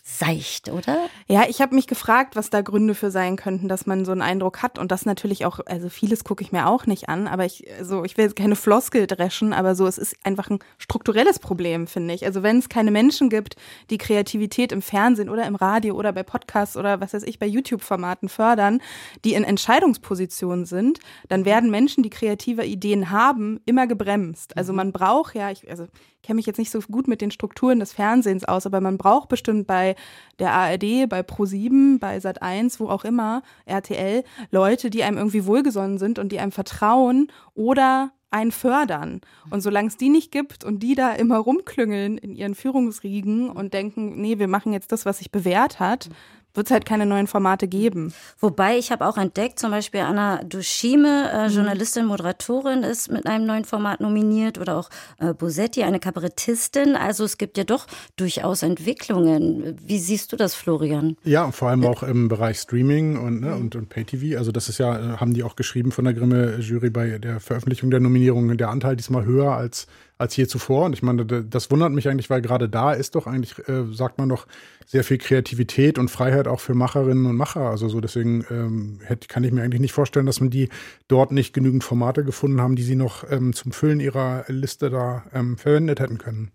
seicht, 0.08 0.70
oder? 0.70 1.08
Ja, 1.26 1.46
ich 1.48 1.60
habe 1.60 1.74
mich 1.74 1.88
gefragt, 1.88 2.36
was 2.36 2.48
da 2.48 2.60
Gründe 2.60 2.94
für 2.94 3.10
sein 3.10 3.34
könnten, 3.34 3.66
dass 3.66 3.86
man 3.86 4.04
so 4.04 4.12
einen 4.12 4.22
Eindruck 4.22 4.62
hat 4.62 4.78
und 4.78 4.92
das 4.92 5.04
natürlich 5.04 5.44
auch, 5.44 5.58
also 5.66 5.88
vieles 5.88 6.22
gucke 6.22 6.44
ich 6.44 6.52
mir 6.52 6.68
auch 6.68 6.86
nicht 6.86 7.08
an, 7.08 7.26
aber 7.26 7.44
ich, 7.44 7.64
also 7.76 8.04
ich 8.04 8.16
will 8.16 8.26
jetzt 8.26 8.36
keine 8.36 8.54
Floskel 8.54 9.08
dreschen, 9.08 9.52
aber 9.52 9.74
so, 9.74 9.84
es 9.84 9.98
ist 9.98 10.14
einfach 10.22 10.48
ein 10.48 10.60
strukturelles 10.78 11.40
Problem, 11.40 11.88
finde 11.88 12.14
ich. 12.14 12.24
Also 12.24 12.44
wenn 12.44 12.58
es 12.58 12.68
keine 12.68 12.92
Menschen 12.92 13.30
gibt, 13.30 13.56
die 13.90 13.98
Kreativität 13.98 14.70
im 14.70 14.80
Fernsehen 14.80 15.28
oder 15.28 15.44
im 15.44 15.56
Radio 15.56 15.96
oder 15.96 16.12
bei 16.12 16.22
Podcasts 16.22 16.76
oder 16.76 17.00
was 17.00 17.12
weiß 17.12 17.24
ich, 17.24 17.40
bei 17.40 17.46
YouTube-Formaten 17.46 18.28
fördern, 18.28 18.80
die 19.24 19.34
in 19.34 19.42
Entscheidungspositionen 19.42 20.66
sind, 20.66 21.00
dann 21.28 21.44
werden 21.44 21.68
Menschen, 21.68 22.04
die 22.04 22.10
kreative 22.10 22.64
Ideen 22.64 23.10
haben, 23.10 23.58
immer 23.66 23.88
gebremst. 23.88 24.56
Also 24.56 24.72
man 24.72 24.92
braucht 24.92 25.34
ja, 25.34 25.50
ich, 25.50 25.68
also 25.68 25.88
kenne 26.26 26.36
mich 26.36 26.46
jetzt 26.46 26.58
nicht 26.58 26.70
so 26.70 26.80
gut 26.80 27.08
mit 27.08 27.20
den 27.20 27.30
Strukturen 27.30 27.80
des 27.80 27.92
Fernsehens 27.92 28.44
aus, 28.44 28.66
aber 28.66 28.80
man 28.80 28.98
braucht 28.98 29.28
bestimmt 29.28 29.66
bei 29.66 29.94
der 30.38 30.52
ARD, 30.52 31.08
bei 31.08 31.20
Pro7, 31.20 31.98
bei 31.98 32.18
Sat1, 32.18 32.80
wo 32.80 32.88
auch 32.88 33.04
immer, 33.04 33.42
RTL, 33.64 34.24
Leute, 34.50 34.90
die 34.90 35.04
einem 35.04 35.18
irgendwie 35.18 35.46
wohlgesonnen 35.46 35.98
sind 35.98 36.18
und 36.18 36.32
die 36.32 36.40
einem 36.40 36.52
vertrauen 36.52 37.28
oder 37.54 38.10
einen 38.30 38.52
fördern. 38.52 39.20
Und 39.50 39.62
solange 39.62 39.88
es 39.88 39.96
die 39.96 40.08
nicht 40.08 40.32
gibt 40.32 40.64
und 40.64 40.82
die 40.82 40.94
da 40.94 41.12
immer 41.12 41.38
rumklüngeln 41.38 42.18
in 42.18 42.34
ihren 42.34 42.54
Führungsriegen 42.54 43.48
und 43.48 43.72
denken, 43.72 44.20
nee, 44.20 44.38
wir 44.38 44.48
machen 44.48 44.72
jetzt 44.72 44.92
das, 44.92 45.06
was 45.06 45.18
sich 45.18 45.30
bewährt 45.30 45.80
hat, 45.80 46.10
wird 46.56 46.66
es 46.66 46.70
halt 46.70 46.86
keine 46.86 47.06
neuen 47.06 47.26
Formate 47.26 47.68
geben. 47.68 48.12
Wobei 48.38 48.78
ich 48.78 48.90
habe 48.92 49.06
auch 49.06 49.16
entdeckt, 49.16 49.58
zum 49.58 49.70
Beispiel 49.70 50.00
Anna 50.00 50.42
Dushime, 50.44 51.30
äh, 51.32 51.48
mhm. 51.48 51.54
Journalistin, 51.54 52.06
Moderatorin, 52.06 52.82
ist 52.82 53.10
mit 53.10 53.26
einem 53.26 53.46
neuen 53.46 53.64
Format 53.64 54.00
nominiert 54.00 54.58
oder 54.58 54.76
auch 54.76 54.90
äh, 55.18 55.34
Bosetti, 55.34 55.82
eine 55.82 56.00
Kabarettistin. 56.00 56.96
Also 56.96 57.24
es 57.24 57.38
gibt 57.38 57.58
ja 57.58 57.64
doch 57.64 57.86
durchaus 58.16 58.62
Entwicklungen. 58.62 59.76
Wie 59.84 59.98
siehst 59.98 60.32
du 60.32 60.36
das, 60.36 60.54
Florian? 60.54 61.16
Ja, 61.24 61.50
vor 61.52 61.68
allem 61.68 61.84
auch 61.84 62.02
im 62.02 62.28
Bereich 62.28 62.58
Streaming 62.58 63.18
und, 63.18 63.40
ne, 63.40 63.54
und, 63.54 63.76
und 63.76 63.88
Pay-TV. 63.88 64.38
Also 64.38 64.52
das 64.52 64.68
ist 64.68 64.78
ja, 64.78 65.14
äh, 65.14 65.16
haben 65.18 65.34
die 65.34 65.42
auch 65.42 65.56
geschrieben 65.56 65.92
von 65.92 66.04
der 66.04 66.14
Grimme-Jury 66.14 66.90
bei 66.90 67.18
der 67.18 67.40
Veröffentlichung 67.40 67.90
der 67.90 68.00
Nominierungen, 68.00 68.56
der 68.56 68.70
Anteil 68.70 68.96
diesmal 68.96 69.24
höher 69.24 69.52
als 69.52 69.86
als 70.18 70.36
je 70.36 70.46
zuvor. 70.46 70.86
Und 70.86 70.92
ich 70.92 71.02
meine, 71.02 71.24
das 71.24 71.70
wundert 71.70 71.92
mich 71.92 72.08
eigentlich, 72.08 72.30
weil 72.30 72.40
gerade 72.40 72.68
da 72.68 72.92
ist 72.92 73.14
doch 73.14 73.26
eigentlich, 73.26 73.58
äh, 73.68 73.84
sagt 73.92 74.18
man 74.18 74.28
doch, 74.28 74.46
sehr 74.86 75.04
viel 75.04 75.18
Kreativität 75.18 75.98
und 75.98 76.10
Freiheit 76.10 76.48
auch 76.48 76.60
für 76.60 76.74
Macherinnen 76.74 77.26
und 77.26 77.36
Macher. 77.36 77.68
Also 77.68 77.88
so 77.88 78.00
deswegen 78.00 78.44
ähm, 78.50 79.00
hätte, 79.04 79.28
kann 79.28 79.44
ich 79.44 79.52
mir 79.52 79.62
eigentlich 79.62 79.80
nicht 79.80 79.92
vorstellen, 79.92 80.26
dass 80.26 80.40
man 80.40 80.50
die 80.50 80.68
dort 81.08 81.32
nicht 81.32 81.52
genügend 81.52 81.84
Formate 81.84 82.24
gefunden 82.24 82.60
haben, 82.60 82.76
die 82.76 82.82
sie 82.82 82.96
noch 82.96 83.30
ähm, 83.30 83.52
zum 83.52 83.72
Füllen 83.72 84.00
ihrer 84.00 84.44
Liste 84.48 84.90
da 84.90 85.24
ähm, 85.34 85.56
verwendet 85.58 86.00
hätten 86.00 86.18
können. 86.18 86.50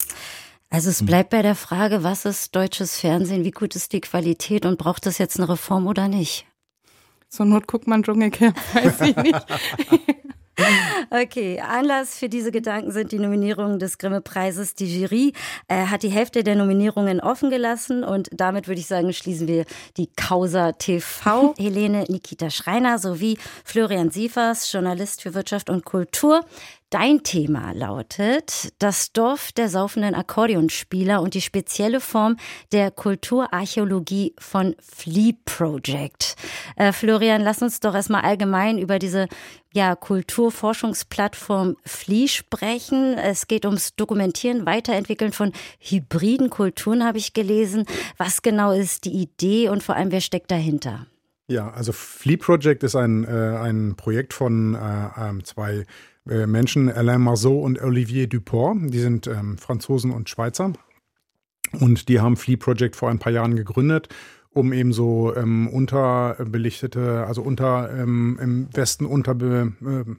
Also 0.69 0.89
es 0.89 1.05
bleibt 1.05 1.31
bei 1.31 1.41
der 1.41 1.55
Frage, 1.55 2.03
was 2.03 2.23
ist 2.23 2.55
deutsches 2.55 2.97
Fernsehen, 2.97 3.43
wie 3.43 3.51
gut 3.51 3.75
ist 3.75 3.91
die 3.91 3.99
Qualität 3.99 4.65
und 4.65 4.77
braucht 4.77 5.05
es 5.05 5.17
jetzt 5.17 5.37
eine 5.37 5.49
Reform 5.49 5.85
oder 5.85 6.07
nicht? 6.07 6.45
Zur 7.27 7.45
Not 7.45 7.67
guckt 7.67 7.87
man 7.87 8.03
Dschungelcamp, 8.03 8.55
weiß 8.73 9.01
ich 9.01 9.15
nicht. 9.17 9.45
Okay, 11.09 11.59
Anlass 11.59 12.17
für 12.17 12.29
diese 12.29 12.51
Gedanken 12.51 12.91
sind 12.91 13.11
die 13.11 13.19
Nominierungen 13.19 13.79
des 13.79 13.97
Grimme-Preises. 13.97 14.75
Die 14.75 15.01
Jury 15.01 15.33
äh, 15.67 15.87
hat 15.87 16.03
die 16.03 16.09
Hälfte 16.09 16.43
der 16.43 16.55
Nominierungen 16.55 17.19
offen 17.19 17.49
gelassen 17.49 18.03
und 18.03 18.29
damit 18.31 18.67
würde 18.67 18.79
ich 18.79 18.87
sagen, 18.87 19.11
schließen 19.13 19.47
wir 19.47 19.65
die 19.97 20.07
Causa 20.15 20.71
TV. 20.73 21.53
Helene 21.57 22.05
Nikita 22.07 22.49
Schreiner 22.49 22.97
sowie 22.97 23.37
Florian 23.65 24.09
Siefers, 24.09 24.71
Journalist 24.71 25.21
für 25.21 25.33
Wirtschaft 25.33 25.69
und 25.69 25.85
Kultur. 25.85 26.45
Dein 26.91 27.23
Thema 27.23 27.71
lautet 27.71 28.73
das 28.79 29.13
Dorf 29.13 29.53
der 29.53 29.69
saufenden 29.69 30.13
Akkordeonspieler 30.13 31.21
und 31.21 31.35
die 31.35 31.41
spezielle 31.41 32.01
Form 32.01 32.35
der 32.73 32.91
Kulturarchäologie 32.91 34.35
von 34.37 34.75
Flea 34.77 35.31
Project. 35.45 36.35
Äh, 36.75 36.91
Florian, 36.91 37.43
lass 37.43 37.61
uns 37.61 37.79
doch 37.79 37.95
erstmal 37.95 38.23
allgemein 38.23 38.77
über 38.77 38.99
diese 38.99 39.29
ja, 39.73 39.95
Kulturforschungsplattform 39.95 41.77
Flea 41.85 42.27
sprechen. 42.27 43.17
Es 43.17 43.47
geht 43.47 43.65
ums 43.65 43.95
Dokumentieren, 43.95 44.65
Weiterentwickeln 44.65 45.31
von 45.31 45.53
hybriden 45.79 46.49
Kulturen, 46.49 47.05
habe 47.05 47.19
ich 47.19 47.31
gelesen. 47.31 47.85
Was 48.17 48.41
genau 48.41 48.73
ist 48.73 49.05
die 49.05 49.13
Idee 49.13 49.69
und 49.69 49.81
vor 49.81 49.95
allem, 49.95 50.11
wer 50.11 50.19
steckt 50.19 50.51
dahinter? 50.51 51.07
Ja, 51.47 51.69
also 51.71 51.93
Flea 51.93 52.35
Project 52.35 52.83
ist 52.83 52.97
ein, 52.97 53.23
äh, 53.23 53.29
ein 53.29 53.95
Projekt 53.95 54.33
von 54.33 54.75
äh, 54.75 55.09
ähm, 55.17 55.45
zwei 55.45 55.85
Menschen, 56.25 56.91
Alain 56.91 57.21
Marceau 57.21 57.59
und 57.59 57.81
Olivier 57.81 58.27
Duport. 58.27 58.77
Die 58.93 58.99
sind 58.99 59.27
ähm, 59.27 59.57
Franzosen 59.57 60.11
und 60.11 60.29
Schweizer. 60.29 60.73
Und 61.79 62.09
die 62.09 62.19
haben 62.19 62.37
Flea 62.37 62.57
Project 62.57 62.95
vor 62.95 63.09
ein 63.09 63.19
paar 63.19 63.31
Jahren 63.31 63.55
gegründet, 63.55 64.09
um 64.49 64.73
eben 64.73 64.93
so 64.93 65.35
ähm, 65.35 65.67
unterbelichtete, 65.67 67.25
also 67.25 67.41
unter 67.41 67.89
ähm, 67.91 68.37
im 68.41 68.67
Westen 68.75 69.05
unterbe, 69.05 69.73
äh, 69.81 70.11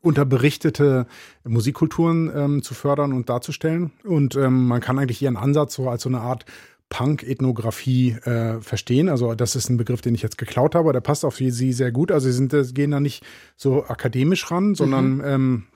unterberichtete 0.00 1.06
Musikkulturen 1.44 2.32
ähm, 2.34 2.62
zu 2.62 2.74
fördern 2.74 3.12
und 3.12 3.28
darzustellen. 3.28 3.92
Und 4.04 4.36
ähm, 4.36 4.66
man 4.66 4.80
kann 4.80 4.98
eigentlich 4.98 5.20
ihren 5.22 5.36
Ansatz 5.36 5.74
so 5.74 5.88
als 5.88 6.02
so 6.02 6.08
eine 6.08 6.20
Art 6.20 6.46
Punk-Ethnographie 6.90 8.12
äh, 8.24 8.60
verstehen. 8.60 9.08
Also 9.08 9.34
das 9.34 9.56
ist 9.56 9.68
ein 9.68 9.76
Begriff, 9.76 10.00
den 10.00 10.14
ich 10.14 10.22
jetzt 10.22 10.38
geklaut 10.38 10.74
habe, 10.74 10.92
der 10.92 11.00
passt 11.00 11.24
auf 11.24 11.36
sie 11.36 11.50
sehr 11.50 11.92
gut. 11.92 12.12
Also 12.12 12.30
sie 12.30 12.34
sind, 12.34 12.74
gehen 12.74 12.90
da 12.90 13.00
nicht 13.00 13.24
so 13.56 13.84
akademisch 13.84 14.50
ran, 14.50 14.74
sondern 14.74 15.16
mhm. 15.16 15.24
ähm, 15.24 15.66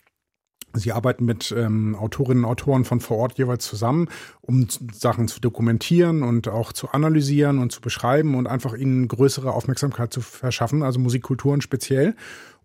Sie 0.75 0.93
arbeiten 0.93 1.25
mit 1.25 1.53
ähm, 1.57 1.97
Autorinnen 1.97 2.45
und 2.45 2.51
Autoren 2.51 2.85
von 2.85 3.01
vor 3.01 3.17
Ort 3.17 3.39
jeweils 3.39 3.65
zusammen, 3.65 4.09
um 4.43 4.67
Sachen 4.93 5.27
zu 5.27 5.41
dokumentieren 5.41 6.23
und 6.23 6.49
auch 6.49 6.73
zu 6.73 6.91
analysieren 6.91 7.59
und 7.59 7.73
zu 7.73 7.81
beschreiben 7.81 8.35
und 8.35 8.47
einfach 8.47 8.75
ihnen 8.75 9.09
größere 9.09 9.53
Aufmerksamkeit 9.53 10.13
zu 10.13 10.21
verschaffen, 10.21 10.83
also 10.83 11.01
Musikkulturen 11.01 11.63
speziell 11.63 12.15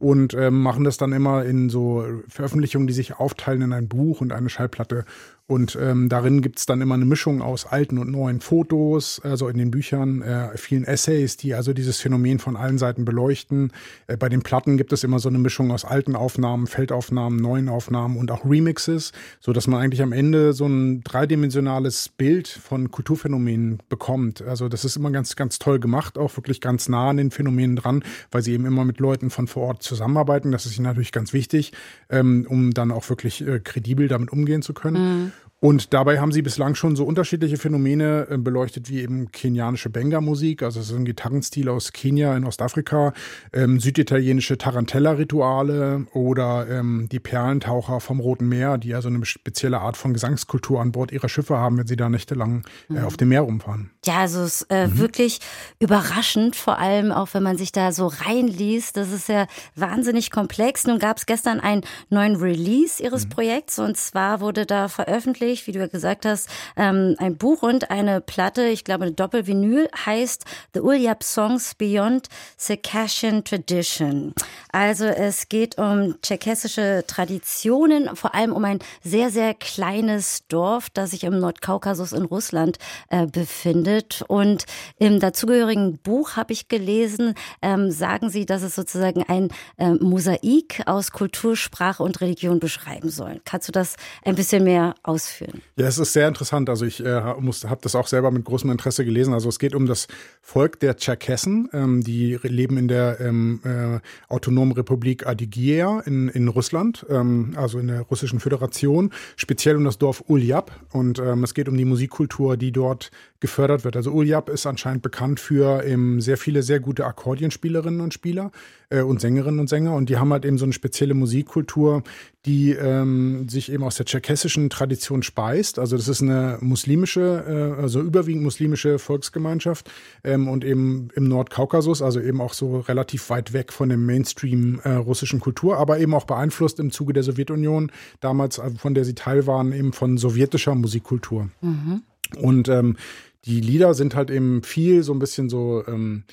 und 0.03 0.33
ähm, 0.33 0.61
machen 0.61 0.83
das 0.83 0.97
dann 0.97 1.13
immer 1.13 1.45
in 1.45 1.69
so 1.69 2.05
Veröffentlichungen, 2.27 2.87
die 2.87 2.93
sich 2.93 3.15
aufteilen 3.15 3.61
in 3.61 3.71
ein 3.71 3.87
Buch 3.87 4.19
und 4.19 4.33
eine 4.33 4.49
Schallplatte. 4.49 5.05
Und 5.45 5.77
ähm, 5.79 6.07
darin 6.07 6.41
gibt 6.41 6.59
es 6.59 6.65
dann 6.65 6.79
immer 6.79 6.95
eine 6.95 7.03
Mischung 7.03 7.41
aus 7.41 7.65
alten 7.65 7.97
und 7.97 8.09
neuen 8.09 8.39
Fotos, 8.39 9.19
also 9.23 9.49
in 9.49 9.57
den 9.57 9.71
Büchern, 9.71 10.21
äh, 10.21 10.57
vielen 10.57 10.85
Essays, 10.85 11.35
die 11.35 11.53
also 11.53 11.73
dieses 11.73 11.99
Phänomen 11.99 12.39
von 12.39 12.55
allen 12.55 12.77
Seiten 12.77 13.03
beleuchten. 13.03 13.71
Äh, 14.07 14.15
bei 14.15 14.29
den 14.29 14.41
Platten 14.41 14.77
gibt 14.77 14.93
es 14.93 15.03
immer 15.03 15.19
so 15.19 15.27
eine 15.27 15.39
Mischung 15.39 15.71
aus 15.71 15.83
alten 15.83 16.15
Aufnahmen, 16.15 16.65
Feldaufnahmen, 16.65 17.37
neuen 17.39 17.67
Aufnahmen 17.67 18.15
und 18.15 18.31
auch 18.31 18.45
Remixes, 18.45 19.11
so 19.41 19.51
dass 19.51 19.67
man 19.67 19.81
eigentlich 19.81 20.01
am 20.01 20.13
Ende 20.13 20.53
so 20.53 20.65
ein 20.65 21.03
dreidimensionales 21.03 22.07
Bild 22.07 22.47
von 22.47 22.89
Kulturphänomenen 22.89 23.79
bekommt. 23.89 24.41
Also 24.41 24.69
das 24.69 24.85
ist 24.85 24.95
immer 24.95 25.11
ganz, 25.11 25.35
ganz 25.35 25.59
toll 25.59 25.79
gemacht, 25.79 26.17
auch 26.17 26.37
wirklich 26.37 26.61
ganz 26.61 26.87
nah 26.87 27.09
an 27.09 27.17
den 27.17 27.31
Phänomenen 27.31 27.75
dran, 27.75 28.03
weil 28.31 28.43
sie 28.43 28.53
eben 28.53 28.65
immer 28.65 28.85
mit 28.85 28.99
Leuten 28.99 29.29
von 29.29 29.47
vor 29.47 29.63
Ort 29.63 29.83
zusammenarbeiten. 29.93 30.51
Das 30.51 30.65
ist 30.65 30.79
natürlich 30.79 31.11
ganz 31.11 31.33
wichtig, 31.33 31.73
ähm, 32.09 32.45
um 32.49 32.71
dann 32.71 32.91
auch 32.91 33.07
wirklich 33.09 33.45
äh, 33.45 33.59
kredibel 33.59 34.07
damit 34.07 34.31
umgehen 34.31 34.61
zu 34.61 34.73
können. 34.73 35.23
Mhm. 35.23 35.31
Und 35.63 35.93
dabei 35.93 36.19
haben 36.19 36.33
sie 36.33 36.41
bislang 36.41 36.75
schon 36.75 36.97
so 36.97 37.05
unterschiedliche 37.05 37.55
Phänomene 37.55 38.27
äh, 38.29 38.37
beleuchtet, 38.37 38.89
wie 38.89 38.99
eben 38.99 39.31
kenianische 39.31 39.89
Benga-Musik, 39.89 40.61
also 40.61 40.81
so 40.81 40.93
ein 40.93 41.05
Gitarrenstil 41.05 41.69
aus 41.69 41.93
Kenia 41.93 42.35
in 42.35 42.43
Ostafrika, 42.43 43.13
ähm, 43.53 43.79
süditalienische 43.79 44.57
Tarantella-Rituale 44.57 46.05
oder 46.11 46.67
ähm, 46.69 47.07
die 47.09 47.21
Perlentaucher 47.21 48.01
vom 48.01 48.19
Roten 48.19 48.49
Meer, 48.49 48.77
die 48.77 48.93
also 48.93 49.07
eine 49.07 49.23
spezielle 49.23 49.79
Art 49.79 49.95
von 49.95 50.11
Gesangskultur 50.11 50.81
an 50.81 50.91
Bord 50.91 51.13
ihrer 51.13 51.29
Schiffe 51.29 51.55
haben, 51.55 51.77
wenn 51.77 51.87
sie 51.87 51.95
da 51.95 52.09
nächtelang 52.09 52.65
äh, 52.89 52.95
mhm. 52.95 53.05
auf 53.05 53.15
dem 53.15 53.29
Meer 53.29 53.43
rumfahren. 53.43 53.89
Ja, 54.05 54.17
also 54.17 54.41
es 54.41 54.63
ist 54.63 54.67
äh, 54.69 54.87
mhm. 54.87 54.97
wirklich 54.97 55.39
überraschend, 55.79 56.57
vor 56.57 56.77
allem 56.77 57.13
auch 57.13 57.29
wenn 57.31 57.43
man 57.43 57.57
sich 57.57 57.71
da 57.71 57.93
so 57.93 58.07
reinliest. 58.07 58.97
Das 58.97 59.13
ist 59.13 59.29
ja 59.29 59.47
wahnsinnig 59.77 60.29
komplex. 60.29 60.85
Nun 60.87 60.99
gab 60.99 61.19
es 61.19 61.25
gestern 61.25 61.61
einen 61.61 61.83
neuen 62.09 62.35
Release 62.35 63.01
ihres 63.01 63.27
mhm. 63.27 63.29
Projekts 63.29 63.79
und 63.79 63.95
zwar 63.95 64.41
wurde 64.41 64.65
da 64.65 64.89
veröffentlicht, 64.89 65.52
veröffentlicht, 65.53 65.67
wie 65.67 65.71
du 65.71 65.79
ja 65.79 65.87
gesagt 65.87 66.25
hast, 66.25 66.49
ähm, 66.75 67.15
ein 67.19 67.37
Buch 67.37 67.63
und 67.63 67.89
eine 67.91 68.21
Platte, 68.21 68.63
ich 68.65 68.83
glaube 68.83 69.05
eine 69.05 69.13
Doppelvinyl, 69.13 69.89
heißt 70.05 70.45
The 70.73 70.81
Ulyap 70.81 71.23
Songs 71.23 71.75
Beyond 71.75 72.27
Circassian 72.59 73.43
Tradition. 73.43 74.33
Also 74.71 75.05
es 75.05 75.49
geht 75.49 75.77
um 75.77 76.15
tscherkessische 76.21 77.03
Traditionen, 77.07 78.15
vor 78.15 78.33
allem 78.35 78.53
um 78.53 78.65
ein 78.65 78.79
sehr, 79.03 79.29
sehr 79.29 79.53
kleines 79.53 80.47
Dorf, 80.47 80.89
das 80.89 81.11
sich 81.11 81.23
im 81.23 81.39
Nordkaukasus 81.39 82.11
in 82.11 82.25
Russland 82.25 82.77
äh, 83.09 83.27
befindet. 83.27 84.23
Und 84.27 84.65
im 84.97 85.19
dazugehörigen 85.19 85.97
Buch 85.99 86.35
habe 86.35 86.53
ich 86.53 86.67
gelesen, 86.67 87.35
ähm, 87.61 87.91
sagen 87.91 88.29
sie, 88.29 88.45
dass 88.45 88.63
es 88.63 88.75
sozusagen 88.75 89.23
ein 89.27 89.49
äh, 89.77 89.91
Mosaik 89.91 90.83
aus 90.85 91.11
Kultur, 91.11 91.55
Sprache 91.55 92.03
und 92.03 92.21
Religion 92.21 92.59
beschreiben 92.59 93.09
soll. 93.09 93.41
Kannst 93.45 93.67
du 93.67 93.71
das 93.71 93.95
ein 94.23 94.35
bisschen 94.35 94.63
mehr 94.63 94.95
ausführen? 95.03 95.42
Führen. 95.45 95.61
Ja, 95.75 95.87
es 95.87 95.97
ist 95.97 96.13
sehr 96.13 96.27
interessant. 96.27 96.69
Also 96.69 96.85
ich 96.85 97.03
äh, 97.03 97.21
habe 97.21 97.81
das 97.81 97.95
auch 97.95 98.07
selber 98.07 98.31
mit 98.31 98.45
großem 98.45 98.69
Interesse 98.69 99.05
gelesen. 99.05 99.33
Also 99.33 99.49
es 99.49 99.59
geht 99.59 99.75
um 99.75 99.85
das 99.85 100.07
Volk 100.41 100.79
der 100.79 100.97
Tscherkessen. 100.97 101.69
Ähm, 101.73 102.03
die 102.03 102.39
leben 102.43 102.77
in 102.77 102.87
der 102.87 103.19
ähm, 103.19 103.59
äh, 103.63 103.99
autonomen 104.31 104.73
Republik 104.73 105.25
Adygia 105.25 106.01
in, 106.01 106.29
in 106.29 106.47
Russland, 106.47 107.05
ähm, 107.09 107.53
also 107.55 107.79
in 107.79 107.87
der 107.87 108.01
russischen 108.01 108.39
Föderation. 108.39 109.11
Speziell 109.35 109.75
um 109.75 109.83
das 109.83 109.97
Dorf 109.97 110.23
Uljab. 110.27 110.71
Und 110.91 111.19
ähm, 111.19 111.43
es 111.43 111.53
geht 111.53 111.67
um 111.69 111.77
die 111.77 111.85
Musikkultur, 111.85 112.57
die 112.57 112.71
dort 112.71 113.11
gefördert 113.43 113.83
wird. 113.83 113.97
Also 113.97 114.11
Uljab 114.11 114.49
ist 114.49 114.65
anscheinend 114.65 115.03
bekannt 115.03 115.37
für 115.37 115.83
eben 115.83 116.21
sehr 116.21 116.37
viele 116.37 116.63
sehr 116.63 116.79
gute 116.79 117.05
Akkordeonspielerinnen 117.05 117.99
und 117.99 118.13
Spieler 118.13 118.51
äh, 118.89 119.01
und 119.01 119.19
Sängerinnen 119.19 119.59
und 119.59 119.67
Sänger. 119.67 119.93
Und 119.95 120.07
die 120.07 120.15
haben 120.15 120.31
halt 120.31 120.45
eben 120.45 120.57
so 120.57 120.63
eine 120.63 120.71
spezielle 120.71 121.13
Musikkultur, 121.13 122.03
die 122.45 122.71
ähm, 122.71 123.49
sich 123.49 123.69
eben 123.69 123.83
aus 123.83 123.95
der 123.95 124.05
tscherkessischen 124.05 124.69
Tradition 124.69 125.23
speist. 125.23 125.77
Also 125.77 125.97
das 125.97 126.07
ist 126.07 126.21
eine 126.21 126.57
muslimische, 126.61 127.75
äh, 127.77 127.81
also 127.81 127.99
überwiegend 127.99 128.43
muslimische 128.43 128.97
Volksgemeinschaft 128.97 129.91
ähm, 130.23 130.47
und 130.47 130.63
eben 130.63 131.09
im 131.13 131.25
Nordkaukasus, 131.25 132.01
also 132.01 132.21
eben 132.21 132.39
auch 132.39 132.53
so 132.53 132.79
relativ 132.79 133.29
weit 133.29 133.51
weg 133.51 133.73
von 133.73 133.89
dem 133.89 134.05
Mainstream 134.05 134.79
äh, 134.85 134.93
russischen 134.93 135.41
Kultur, 135.41 135.77
aber 135.77 135.99
eben 135.99 136.13
auch 136.13 136.25
beeinflusst 136.25 136.79
im 136.79 136.91
Zuge 136.91 137.11
der 137.11 137.23
Sowjetunion, 137.23 137.91
damals, 138.21 138.57
äh, 138.57 138.71
von 138.77 138.93
der 138.93 139.03
sie 139.03 139.15
Teil 139.15 139.45
waren, 139.47 139.73
eben 139.73 139.91
von 139.91 140.17
sowjetischer 140.17 140.75
Musikkultur. 140.75 141.49
Mhm. 141.59 142.03
Und 142.37 142.69
ähm, 142.69 142.97
die 143.45 143.59
Lieder 143.59 143.93
sind 143.93 144.15
halt 144.15 144.31
eben 144.31 144.63
viel 144.63 145.03
so 145.03 145.13
ein 145.13 145.19
bisschen 145.19 145.49
so 145.49 145.83
ähm, 145.87 146.23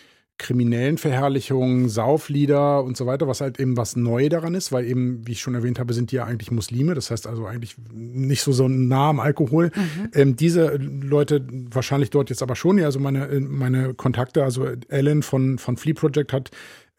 kriminellen 0.40 0.96
Verherrlichungen, 0.96 1.90
Sauflieder 1.90 2.82
und 2.82 2.96
so 2.96 3.04
weiter, 3.04 3.28
was 3.28 3.42
halt 3.42 3.60
eben 3.60 3.76
was 3.76 3.94
neu 3.94 4.30
daran 4.30 4.54
ist, 4.54 4.72
weil 4.72 4.86
eben, 4.86 5.26
wie 5.26 5.32
ich 5.32 5.40
schon 5.40 5.54
erwähnt 5.54 5.78
habe, 5.78 5.92
sind 5.92 6.12
die 6.12 6.16
ja 6.16 6.24
eigentlich 6.24 6.50
Muslime, 6.50 6.94
das 6.94 7.10
heißt 7.10 7.26
also 7.26 7.44
eigentlich 7.44 7.76
nicht 7.92 8.42
so, 8.42 8.52
so 8.52 8.66
nah 8.66 9.10
am 9.10 9.20
Alkohol. 9.20 9.70
Mhm. 9.74 10.08
Ähm, 10.14 10.36
diese 10.36 10.76
Leute 10.76 11.46
wahrscheinlich 11.70 12.08
dort 12.08 12.30
jetzt 12.30 12.42
aber 12.42 12.56
schon, 12.56 12.78
ja, 12.78 12.86
also 12.86 12.98
meine, 12.98 13.28
meine 13.40 13.92
Kontakte, 13.92 14.42
also 14.42 14.66
Ellen 14.88 15.22
von, 15.22 15.58
von 15.58 15.76
Flea 15.76 15.92
Project 15.92 16.32
hat 16.32 16.48
äh, 16.48 16.52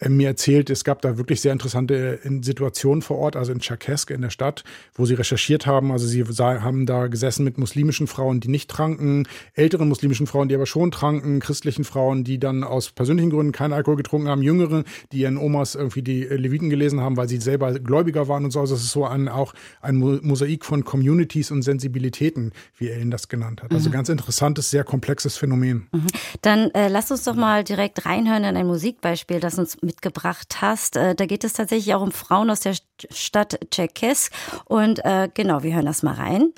mir 0.09 0.27
erzählt, 0.27 0.69
es 0.69 0.83
gab 0.83 1.01
da 1.01 1.17
wirklich 1.17 1.41
sehr 1.41 1.53
interessante 1.53 2.19
äh, 2.23 2.41
Situationen 2.41 3.01
vor 3.01 3.17
Ort, 3.17 3.35
also 3.35 3.51
in 3.51 3.59
Tscherkesk 3.59 4.09
in 4.09 4.21
der 4.21 4.29
Stadt, 4.29 4.63
wo 4.95 5.05
sie 5.05 5.13
recherchiert 5.13 5.65
haben. 5.65 5.91
Also 5.91 6.07
sie 6.07 6.23
haben 6.23 6.85
da 6.85 7.07
gesessen 7.07 7.43
mit 7.43 7.57
muslimischen 7.57 8.07
Frauen, 8.07 8.39
die 8.39 8.47
nicht 8.47 8.69
tranken, 8.69 9.27
älteren 9.53 9.87
muslimischen 9.87 10.27
Frauen, 10.27 10.49
die 10.49 10.55
aber 10.55 10.65
schon 10.65 10.91
tranken, 10.91 11.39
christlichen 11.39 11.83
Frauen, 11.83 12.23
die 12.23 12.39
dann 12.39 12.63
aus 12.63 12.91
persönlichen 12.91 13.29
Gründen 13.29 13.51
keinen 13.51 13.73
Alkohol 13.73 13.97
getrunken 13.97 14.27
haben, 14.27 14.41
jüngere, 14.41 14.83
die 15.11 15.19
ihren 15.19 15.37
Omas 15.37 15.75
irgendwie 15.75 16.01
die 16.01 16.25
äh, 16.25 16.35
Leviten 16.35 16.69
gelesen 16.69 16.99
haben, 17.01 17.17
weil 17.17 17.29
sie 17.29 17.37
selber 17.37 17.73
Gläubiger 17.79 18.27
waren 18.27 18.45
und 18.45 18.51
so. 18.51 18.59
Also 18.59 18.75
es 18.75 18.83
ist 18.83 18.91
so 18.91 19.05
ein, 19.05 19.27
auch 19.27 19.53
ein 19.81 19.97
Mosaik 19.97 20.65
von 20.65 20.83
Communities 20.83 21.51
und 21.51 21.61
Sensibilitäten, 21.61 22.53
wie 22.77 22.89
Ellen 22.89 23.11
das 23.11 23.27
genannt 23.27 23.61
hat. 23.61 23.71
Also 23.71 23.89
mhm. 23.89 23.93
ganz 23.93 24.09
interessantes, 24.09 24.71
sehr 24.71 24.83
komplexes 24.83 25.37
Phänomen. 25.37 25.87
Mhm. 25.91 26.07
Dann 26.41 26.71
äh, 26.71 26.87
lass 26.87 27.11
uns 27.11 27.23
doch 27.23 27.35
mal 27.35 27.63
direkt 27.63 28.05
reinhören 28.05 28.43
in 28.43 28.57
ein 28.57 28.67
Musikbeispiel, 28.67 29.39
das 29.39 29.59
uns 29.59 29.77
mitgebracht 29.91 30.61
hast. 30.61 30.95
Äh, 30.95 31.15
da 31.15 31.25
geht 31.25 31.43
es 31.43 31.53
tatsächlich 31.53 31.93
auch 31.93 32.01
um 32.01 32.11
Frauen 32.11 32.49
aus 32.49 32.61
der 32.61 32.75
Stadt 33.09 33.59
Tscherkesk. 33.69 34.31
Und 34.65 35.03
äh, 35.03 35.29
genau, 35.33 35.63
wir 35.63 35.75
hören 35.75 35.85
das 35.85 36.01
mal 36.01 36.15
rein. 36.15 36.53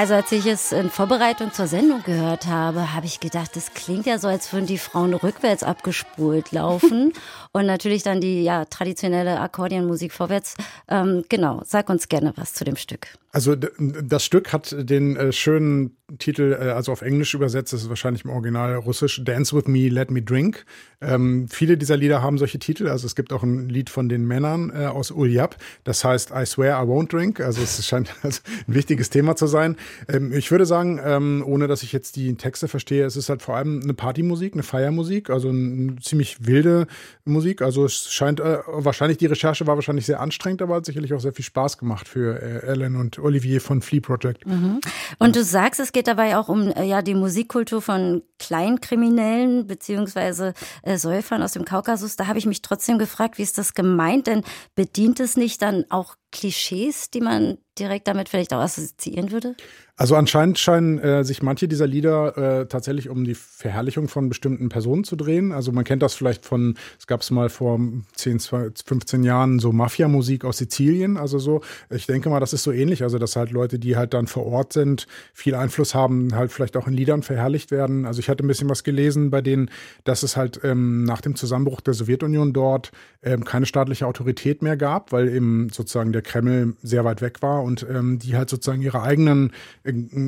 Also 0.00 0.14
als 0.14 0.32
ich 0.32 0.46
es 0.46 0.72
in 0.72 0.88
Vorbereitung 0.88 1.52
zur 1.52 1.66
Sendung 1.66 2.02
gehört 2.02 2.46
habe, 2.46 2.94
habe 2.94 3.04
ich 3.04 3.20
gedacht, 3.20 3.54
das 3.54 3.74
klingt 3.74 4.06
ja 4.06 4.16
so, 4.16 4.28
als 4.28 4.50
würden 4.50 4.64
die 4.64 4.78
Frauen 4.78 5.12
rückwärts 5.12 5.62
abgespult 5.62 6.52
laufen 6.52 7.12
und 7.52 7.66
natürlich 7.66 8.02
dann 8.02 8.22
die 8.22 8.42
ja 8.42 8.64
traditionelle 8.64 9.38
Akkordeonmusik 9.38 10.12
vorwärts. 10.12 10.54
Ähm, 10.88 11.26
genau, 11.28 11.60
sag 11.66 11.90
uns 11.90 12.08
gerne 12.08 12.32
was 12.36 12.54
zu 12.54 12.64
dem 12.64 12.76
Stück. 12.76 13.08
Also 13.32 13.54
das 13.54 14.24
Stück 14.24 14.52
hat 14.52 14.74
den 14.76 15.16
äh, 15.16 15.32
schönen 15.32 15.96
Titel, 16.18 16.56
äh, 16.60 16.70
also 16.70 16.90
auf 16.90 17.02
Englisch 17.02 17.34
übersetzt, 17.34 17.72
das 17.72 17.82
ist 17.82 17.88
wahrscheinlich 17.88 18.24
im 18.24 18.30
Original 18.30 18.74
russisch, 18.74 19.22
Dance 19.24 19.54
with 19.54 19.66
me, 19.66 19.88
let 19.88 20.10
me 20.10 20.20
drink. 20.22 20.64
Ähm, 21.00 21.46
viele 21.48 21.76
dieser 21.76 21.96
Lieder 21.96 22.22
haben 22.22 22.38
solche 22.38 22.58
Titel, 22.58 22.88
also 22.88 23.06
es 23.06 23.14
gibt 23.14 23.32
auch 23.32 23.42
ein 23.42 23.68
Lied 23.68 23.88
von 23.88 24.08
den 24.08 24.26
Männern 24.26 24.72
äh, 24.74 24.86
aus 24.86 25.10
Uljab, 25.10 25.56
das 25.84 26.04
heißt 26.04 26.32
I 26.34 26.44
swear 26.44 26.82
I 26.82 26.86
won't 26.86 27.08
drink, 27.08 27.40
also 27.40 27.62
es 27.62 27.86
scheint 27.86 28.12
also 28.22 28.40
ein 28.66 28.74
wichtiges 28.74 29.10
Thema 29.10 29.36
zu 29.36 29.46
sein. 29.46 29.76
Ähm, 30.08 30.32
ich 30.32 30.50
würde 30.50 30.66
sagen, 30.66 31.00
ähm, 31.02 31.44
ohne 31.46 31.68
dass 31.68 31.82
ich 31.82 31.92
jetzt 31.92 32.16
die 32.16 32.34
Texte 32.34 32.68
verstehe, 32.68 33.04
es 33.04 33.16
ist 33.16 33.28
halt 33.28 33.42
vor 33.42 33.56
allem 33.56 33.80
eine 33.82 33.94
Partymusik, 33.94 34.54
eine 34.54 34.62
Feiermusik, 34.62 35.30
also 35.30 35.50
eine 35.50 35.96
ziemlich 36.02 36.46
wilde 36.46 36.86
Musik, 37.24 37.62
also 37.62 37.84
es 37.84 38.12
scheint, 38.12 38.40
äh, 38.40 38.58
wahrscheinlich 38.66 39.18
die 39.18 39.26
Recherche 39.26 39.66
war 39.66 39.76
wahrscheinlich 39.76 40.06
sehr 40.06 40.20
anstrengend, 40.20 40.62
aber 40.62 40.74
hat 40.76 40.86
sicherlich 40.86 41.14
auch 41.14 41.20
sehr 41.20 41.32
viel 41.32 41.44
Spaß 41.44 41.78
gemacht 41.78 42.08
für 42.08 42.42
äh, 42.42 42.66
Ellen 42.66 42.96
und 42.96 43.19
Olivier 43.22 43.60
von 43.60 43.82
Flea 43.82 44.00
Project. 44.00 44.46
Mhm. 44.46 44.80
Und 45.18 45.36
du 45.36 45.44
sagst, 45.44 45.80
es 45.80 45.92
geht 45.92 46.06
dabei 46.06 46.36
auch 46.36 46.48
um 46.48 46.68
äh, 46.68 46.84
ja 46.84 47.02
die 47.02 47.14
Musikkultur 47.14 47.82
von 47.82 48.22
Kleinkriminellen 48.38 49.66
beziehungsweise 49.66 50.54
äh, 50.82 50.96
Säufern 50.96 51.42
aus 51.42 51.52
dem 51.52 51.64
Kaukasus. 51.64 52.16
Da 52.16 52.26
habe 52.26 52.38
ich 52.38 52.46
mich 52.46 52.62
trotzdem 52.62 52.98
gefragt, 52.98 53.38
wie 53.38 53.42
ist 53.42 53.58
das 53.58 53.74
gemeint? 53.74 54.26
Denn 54.26 54.42
bedient 54.74 55.20
es 55.20 55.36
nicht 55.36 55.62
dann 55.62 55.84
auch 55.88 56.16
Klischees, 56.32 57.10
die 57.10 57.20
man 57.20 57.58
direkt 57.78 58.08
damit 58.08 58.28
vielleicht 58.28 58.52
auch 58.52 58.60
assoziieren 58.60 59.32
würde? 59.32 59.56
Also 60.00 60.16
anscheinend 60.16 60.58
scheinen 60.58 60.98
äh, 60.98 61.24
sich 61.24 61.42
manche 61.42 61.68
dieser 61.68 61.86
Lieder 61.86 62.60
äh, 62.60 62.66
tatsächlich 62.66 63.10
um 63.10 63.22
die 63.24 63.34
Verherrlichung 63.34 64.08
von 64.08 64.30
bestimmten 64.30 64.70
Personen 64.70 65.04
zu 65.04 65.14
drehen. 65.14 65.52
Also 65.52 65.72
man 65.72 65.84
kennt 65.84 66.02
das 66.02 66.14
vielleicht 66.14 66.46
von, 66.46 66.78
es 66.98 67.06
gab 67.06 67.20
es 67.20 67.30
mal 67.30 67.50
vor 67.50 67.78
10, 68.14 68.40
15 68.40 69.24
Jahren 69.24 69.58
so 69.58 69.72
Mafia-Musik 69.72 70.46
aus 70.46 70.56
Sizilien. 70.56 71.18
Also 71.18 71.38
so, 71.38 71.60
ich 71.90 72.06
denke 72.06 72.30
mal, 72.30 72.40
das 72.40 72.54
ist 72.54 72.62
so 72.62 72.72
ähnlich. 72.72 73.02
Also 73.02 73.18
dass 73.18 73.36
halt 73.36 73.50
Leute, 73.50 73.78
die 73.78 73.94
halt 73.96 74.14
dann 74.14 74.26
vor 74.26 74.46
Ort 74.46 74.72
sind, 74.72 75.06
viel 75.34 75.54
Einfluss 75.54 75.94
haben, 75.94 76.34
halt 76.34 76.50
vielleicht 76.50 76.78
auch 76.78 76.86
in 76.86 76.94
Liedern 76.94 77.22
verherrlicht 77.22 77.70
werden. 77.70 78.06
Also 78.06 78.20
ich 78.20 78.30
hatte 78.30 78.42
ein 78.42 78.48
bisschen 78.48 78.70
was 78.70 78.84
gelesen 78.84 79.28
bei 79.28 79.42
denen, 79.42 79.70
dass 80.04 80.22
es 80.22 80.34
halt 80.34 80.60
ähm, 80.64 81.04
nach 81.04 81.20
dem 81.20 81.36
Zusammenbruch 81.36 81.82
der 81.82 81.92
Sowjetunion 81.92 82.54
dort 82.54 82.90
ähm, 83.22 83.44
keine 83.44 83.66
staatliche 83.66 84.06
Autorität 84.06 84.62
mehr 84.62 84.78
gab, 84.78 85.12
weil 85.12 85.28
eben 85.28 85.68
sozusagen 85.68 86.12
der 86.12 86.19
Kreml 86.22 86.74
sehr 86.82 87.04
weit 87.04 87.22
weg 87.22 87.42
war 87.42 87.62
und 87.62 87.86
ähm, 87.88 88.18
die 88.18 88.36
halt 88.36 88.50
sozusagen 88.50 88.82
ihre 88.82 89.02
eigenen 89.02 89.52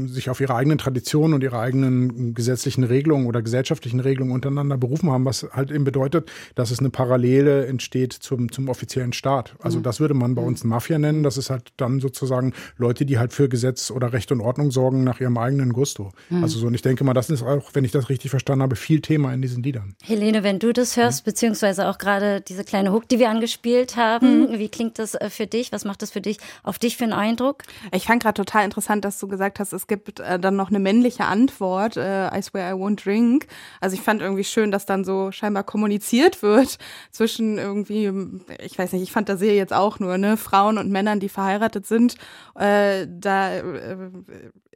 sich 0.06 0.30
auf 0.30 0.40
ihre 0.40 0.54
eigenen 0.54 0.78
Traditionen 0.78 1.34
und 1.34 1.42
ihre 1.42 1.58
eigenen 1.58 2.34
gesetzlichen 2.34 2.84
Regelungen 2.84 3.26
oder 3.26 3.42
gesellschaftlichen 3.42 4.00
Regelungen 4.00 4.32
untereinander 4.32 4.76
berufen 4.76 5.10
haben, 5.10 5.24
was 5.24 5.46
halt 5.52 5.70
eben 5.70 5.84
bedeutet, 5.84 6.30
dass 6.54 6.70
es 6.70 6.78
eine 6.78 6.90
Parallele 6.90 7.66
entsteht 7.66 8.12
zum, 8.12 8.50
zum 8.50 8.68
offiziellen 8.68 9.12
Staat. 9.12 9.54
Also 9.60 9.78
mhm. 9.78 9.82
das 9.82 10.00
würde 10.00 10.14
man 10.14 10.34
bei 10.34 10.42
uns 10.42 10.64
Mafia 10.64 10.98
nennen. 10.98 11.22
Das 11.22 11.36
ist 11.36 11.50
halt 11.50 11.72
dann 11.76 12.00
sozusagen 12.00 12.52
Leute, 12.76 13.04
die 13.04 13.18
halt 13.18 13.32
für 13.32 13.48
Gesetz 13.48 13.90
oder 13.90 14.12
Recht 14.12 14.32
und 14.32 14.40
Ordnung 14.40 14.70
sorgen 14.70 15.04
nach 15.04 15.20
ihrem 15.20 15.38
eigenen 15.38 15.72
Gusto. 15.72 16.12
Mhm. 16.30 16.42
Also 16.42 16.58
so, 16.58 16.66
und 16.66 16.74
ich 16.74 16.82
denke 16.82 17.04
mal, 17.04 17.14
das 17.14 17.30
ist 17.30 17.42
auch, 17.42 17.70
wenn 17.74 17.84
ich 17.84 17.92
das 17.92 18.08
richtig 18.08 18.30
verstanden 18.30 18.62
habe, 18.62 18.76
viel 18.76 19.00
Thema 19.00 19.32
in 19.32 19.42
diesen 19.42 19.62
Liedern. 19.62 19.94
Helene, 20.02 20.42
wenn 20.42 20.58
du 20.58 20.72
das 20.72 20.96
hörst, 20.96 21.24
mhm. 21.24 21.30
beziehungsweise 21.30 21.88
auch 21.88 21.98
gerade 21.98 22.40
diese 22.40 22.64
kleine 22.64 22.92
Hook, 22.92 23.08
die 23.08 23.18
wir 23.18 23.30
angespielt 23.30 23.96
haben, 23.96 24.50
mhm. 24.50 24.58
wie 24.58 24.68
klingt 24.68 24.98
das 24.98 25.14
äh, 25.14 25.30
für 25.30 25.46
dich? 25.46 25.72
Was 25.72 25.81
macht 25.84 26.02
das 26.02 26.10
für 26.10 26.20
dich, 26.20 26.38
auf 26.62 26.78
dich 26.78 26.96
für 26.96 27.04
einen 27.04 27.12
Eindruck? 27.12 27.62
Ich 27.92 28.06
fand 28.06 28.22
gerade 28.22 28.34
total 28.34 28.64
interessant, 28.64 29.04
dass 29.04 29.18
du 29.18 29.28
gesagt 29.28 29.60
hast, 29.60 29.72
es 29.72 29.86
gibt 29.86 30.20
äh, 30.20 30.38
dann 30.38 30.56
noch 30.56 30.70
eine 30.70 30.78
männliche 30.78 31.24
Antwort, 31.24 31.96
äh, 31.96 32.28
I 32.36 32.42
swear 32.42 32.72
I 32.72 32.74
won't 32.74 33.02
drink. 33.02 33.46
Also 33.80 33.94
ich 33.94 34.02
fand 34.02 34.20
irgendwie 34.20 34.44
schön, 34.44 34.70
dass 34.70 34.86
dann 34.86 35.04
so 35.04 35.32
scheinbar 35.32 35.64
kommuniziert 35.64 36.42
wird 36.42 36.78
zwischen 37.10 37.58
irgendwie, 37.58 38.12
ich 38.60 38.78
weiß 38.78 38.92
nicht, 38.92 39.02
ich 39.02 39.12
fantasiere 39.12 39.54
jetzt 39.54 39.72
auch 39.72 39.98
nur, 39.98 40.18
ne, 40.18 40.36
Frauen 40.36 40.78
und 40.78 40.90
Männern, 40.90 41.20
die 41.20 41.28
verheiratet 41.28 41.86
sind, 41.86 42.16
äh, 42.54 43.06
da 43.08 43.54
äh, 43.54 44.10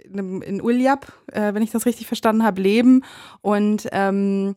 in 0.05 0.61
Uljab, 0.63 1.13
äh, 1.33 1.55
wenn 1.55 1.63
ich 1.63 1.71
das 1.71 1.87
richtig 1.87 2.07
verstanden 2.07 2.45
habe, 2.45 2.61
leben 2.61 3.03
und 3.41 3.89
ähm, 3.93 4.57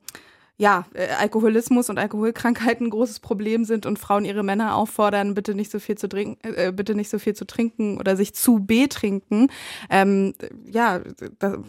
ja, 0.59 0.85
äh, 0.93 1.07
Alkoholismus 1.17 1.89
und 1.89 1.97
Alkoholkrankheiten 1.97 2.87
ein 2.87 2.89
großes 2.89 3.21
Problem 3.21 3.63
sind 3.63 3.85
und 3.85 3.97
Frauen 3.97 4.25
ihre 4.25 4.43
Männer 4.43 4.75
auffordern, 4.75 5.33
bitte 5.33 5.55
nicht 5.55 5.71
so 5.71 5.79
viel 5.79 5.97
zu 5.97 6.09
trinken, 6.09 6.37
äh, 6.43 6.73
bitte 6.75 6.95
nicht 6.95 7.09
so 7.09 7.17
viel 7.17 7.33
zu 7.33 7.47
trinken 7.47 7.97
oder 7.97 8.17
sich 8.17 8.35
zu 8.35 8.59
betrinken. 8.59 9.49
Ähm, 9.89 10.35
ja, 10.65 10.99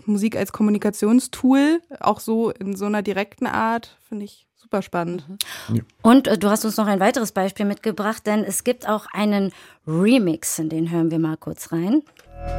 Musik 0.07 0.37
als 0.37 0.50
Kommunikationstool, 0.53 1.81
auch 2.00 2.18
so 2.18 2.50
in 2.50 2.74
so 2.74 2.87
einer 2.87 3.03
direkten 3.03 3.46
Art, 3.46 3.96
finde 4.09 4.24
ich 4.24 4.48
super 4.57 4.83
spannend. 4.83 5.24
Mhm. 5.29 5.76
Ja. 5.76 5.83
Und 6.03 6.26
äh, 6.26 6.37
du 6.37 6.50
hast 6.50 6.64
uns 6.64 6.76
noch 6.76 6.88
ein 6.88 6.98
weiteres 6.98 7.31
Beispiel 7.31 7.66
mitgebracht, 7.66 8.26
denn 8.26 8.42
es 8.42 8.64
gibt 8.64 8.88
auch 8.88 9.07
einen 9.12 9.53
Remix, 9.87 10.59
in 10.59 10.68
den 10.68 10.90
hören 10.90 11.12
wir 11.12 11.20
mal 11.20 11.37
kurz 11.37 11.70
rein. 11.70 12.03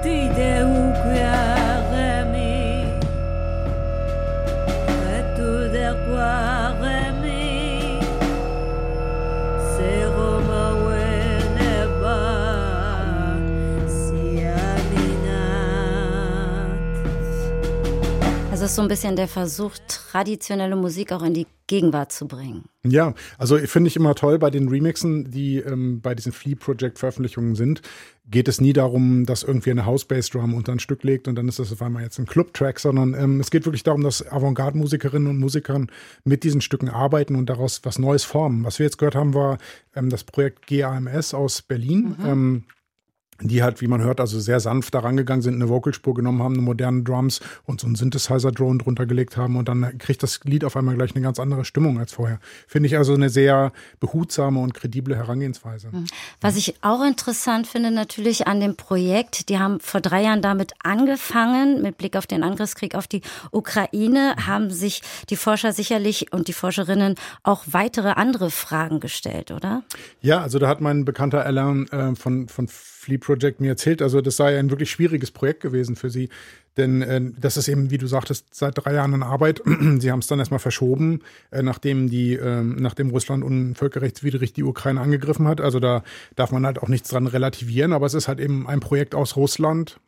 Die 0.06 0.30
Also 0.34 1.20
es 1.20 1.81
ist 18.72 18.78
so 18.78 18.82
ein 18.84 18.88
bisschen 18.88 19.18
der 19.18 19.28
Versuch, 19.28 19.74
traditionelle 19.90 20.78
Musik 20.78 21.12
auch 21.12 21.24
in 21.24 21.34
die 21.34 21.46
Gegenwart 21.68 22.14
zu 22.14 22.26
bringen. 22.26 22.70
Ja, 22.86 23.14
also 23.38 23.58
finde 23.58 23.90
ich 23.90 23.98
immer 23.98 24.16
toll 24.16 24.40
bei 24.40 24.50
den 24.50 24.70
Remixen, 24.70 25.30
die 25.30 25.58
ähm, 25.58 26.00
bei 26.00 26.16
diesen 26.16 26.32
Flea 26.32 26.56
Project 26.56 26.98
Veröffentlichungen 26.98 27.56
sind, 27.56 27.82
geht 28.28 28.48
es 28.48 28.62
nie 28.62 28.72
darum, 28.72 29.26
dass 29.26 29.44
irgendwie 29.44 29.72
eine 29.72 29.86
House-Bass-Drum 29.86 30.54
unter 30.54 30.72
ein 30.72 30.80
Stück 30.80 31.04
legt 31.04 31.28
und 31.28 31.36
dann 31.36 31.50
ist 31.50 31.60
das 31.60 31.74
auf 31.74 31.82
einmal 31.82 32.04
jetzt 32.04 32.18
ein 32.18 32.26
Club-Track, 32.26 32.80
sondern 32.80 33.14
ähm, 33.14 33.42
es 33.42 33.52
geht 33.52 33.66
wirklich 33.66 33.84
darum, 33.84 34.04
dass 34.04 34.26
Avantgarde-Musikerinnen 34.26 35.28
und 35.28 35.40
Musikern 35.40 35.92
mit 36.24 36.46
diesen 36.46 36.62
Stücken 36.62 36.88
arbeiten 36.88 37.36
und 37.36 37.50
daraus 37.50 37.82
was 37.84 38.00
Neues 38.00 38.24
formen. 38.24 38.64
Was 38.64 38.80
wir 38.80 38.86
jetzt 38.86 38.98
gehört 38.98 39.16
haben, 39.16 39.34
war 39.34 39.58
ähm, 39.98 40.10
das 40.10 40.24
Projekt 40.24 40.68
GAMS 40.68 41.34
aus 41.34 41.62
Berlin. 41.62 42.16
Mhm. 42.18 42.64
Die 43.42 43.64
halt, 43.64 43.82
wie 43.82 43.88
man 43.88 44.02
hört, 44.02 44.20
also 44.20 44.40
sehr 44.40 44.60
sanft 44.60 44.94
da 44.94 45.00
rangegangen 45.00 45.42
sind, 45.42 45.56
eine 45.56 45.70
Vocalspur 45.70 46.14
genommen 46.14 46.42
haben, 46.44 46.54
eine 46.54 46.64
moderne 46.64 47.04
Drums 47.04 47.42
und 47.66 47.82
so 47.82 47.88
einen 47.88 47.96
Synthesizer-Drone 47.96 48.80
drunter 48.80 49.06
gelegt 49.06 49.38
haben 49.38 49.56
und 49.56 49.68
dann 49.68 49.98
kriegt 49.98 50.24
das 50.24 50.40
Lied 50.44 50.64
auf 50.64 50.76
einmal 50.78 50.96
gleich 50.96 51.16
eine 51.16 51.24
ganz 51.24 51.40
andere 51.40 51.66
Stimmung 51.66 52.00
als 52.00 52.14
vorher. 52.14 52.40
Finde 52.68 52.88
ich 52.88 52.98
also 52.98 53.14
eine 53.14 53.30
sehr 53.30 53.72
behutsame 54.00 54.60
und 54.60 54.74
kredible 54.74 55.16
Herangehensweise. 55.16 55.90
Mhm. 55.92 56.06
Was 56.40 56.56
ich 56.56 56.76
auch 56.82 57.04
interessant 57.04 57.68
finde 57.68 57.92
natürlich 57.92 58.48
an 58.48 58.60
dem 58.60 58.76
Projekt, 58.76 59.50
die 59.50 59.60
haben 59.60 59.80
vor 59.80 60.02
drei 60.02 60.24
Jahren 60.24 60.42
damit 60.42 60.74
angefangen, 60.84 61.82
mit 61.82 61.98
Blick 61.98 62.16
auf 62.16 62.28
den 62.28 62.44
Angriffskrieg 62.44 62.96
auf 62.96 63.08
die 63.08 63.22
Ukraine, 63.52 64.36
haben 64.46 64.70
sich 64.72 65.02
die 65.30 65.36
Forscher 65.36 65.74
sicherlich 65.74 66.32
und 66.32 66.48
die 66.48 66.54
Forscherinnen 66.54 67.16
auch 67.44 67.64
weitere 67.68 68.10
andere 68.10 68.52
Fragen 68.52 69.00
gestellt, 69.00 69.52
oder? 69.52 69.84
Ja, 70.22 70.42
also 70.42 70.60
da 70.60 70.68
hat 70.68 70.82
mein 70.82 71.06
bekannter 71.06 71.46
Alain 71.46 71.88
äh, 71.92 72.16
von, 72.16 72.48
von 72.48 72.68
Flea 73.02 73.18
Project 73.18 73.60
mir 73.60 73.70
erzählt. 73.70 74.02
Also 74.04 74.22
das 74.22 74.36
sei 74.36 74.60
ein 74.60 74.70
wirklich 74.70 74.92
schwieriges 74.92 75.32
Projekt 75.32 75.62
gewesen 75.62 75.96
für 75.96 76.12
sie. 76.12 76.30
Denn 76.78 77.02
äh, 77.02 77.20
das 77.40 77.58
ist 77.58 77.68
eben, 77.68 77.90
wie 77.90 77.98
du 77.98 78.06
sagtest, 78.06 78.54
seit 78.54 78.78
drei 78.78 78.94
Jahren 78.94 79.14
in 79.14 79.24
Arbeit. 79.24 79.62
sie 80.00 80.12
haben 80.12 80.20
es 80.20 80.28
dann 80.28 80.38
erstmal 80.38 80.60
verschoben, 80.60 81.22
äh, 81.50 81.64
nachdem 81.64 82.12
die, 82.12 82.36
äh, 82.36 82.62
nachdem 82.64 83.10
Russland 83.10 83.44
unvölkerrechtswidrig 83.44 84.54
die 84.54 84.64
Ukraine 84.64 85.02
angegriffen 85.02 85.48
hat. 85.48 85.62
Also 85.62 85.80
da 85.80 86.04
darf 86.36 86.52
man 86.52 86.64
halt 86.64 86.78
auch 86.78 86.90
nichts 86.90 87.10
dran 87.10 87.26
relativieren, 87.26 87.92
aber 87.92 88.06
es 88.06 88.14
ist 88.14 88.28
halt 88.28 88.40
eben 88.40 88.68
ein 88.68 88.80
Projekt 88.80 89.16
aus 89.16 89.36
Russland, 89.36 90.00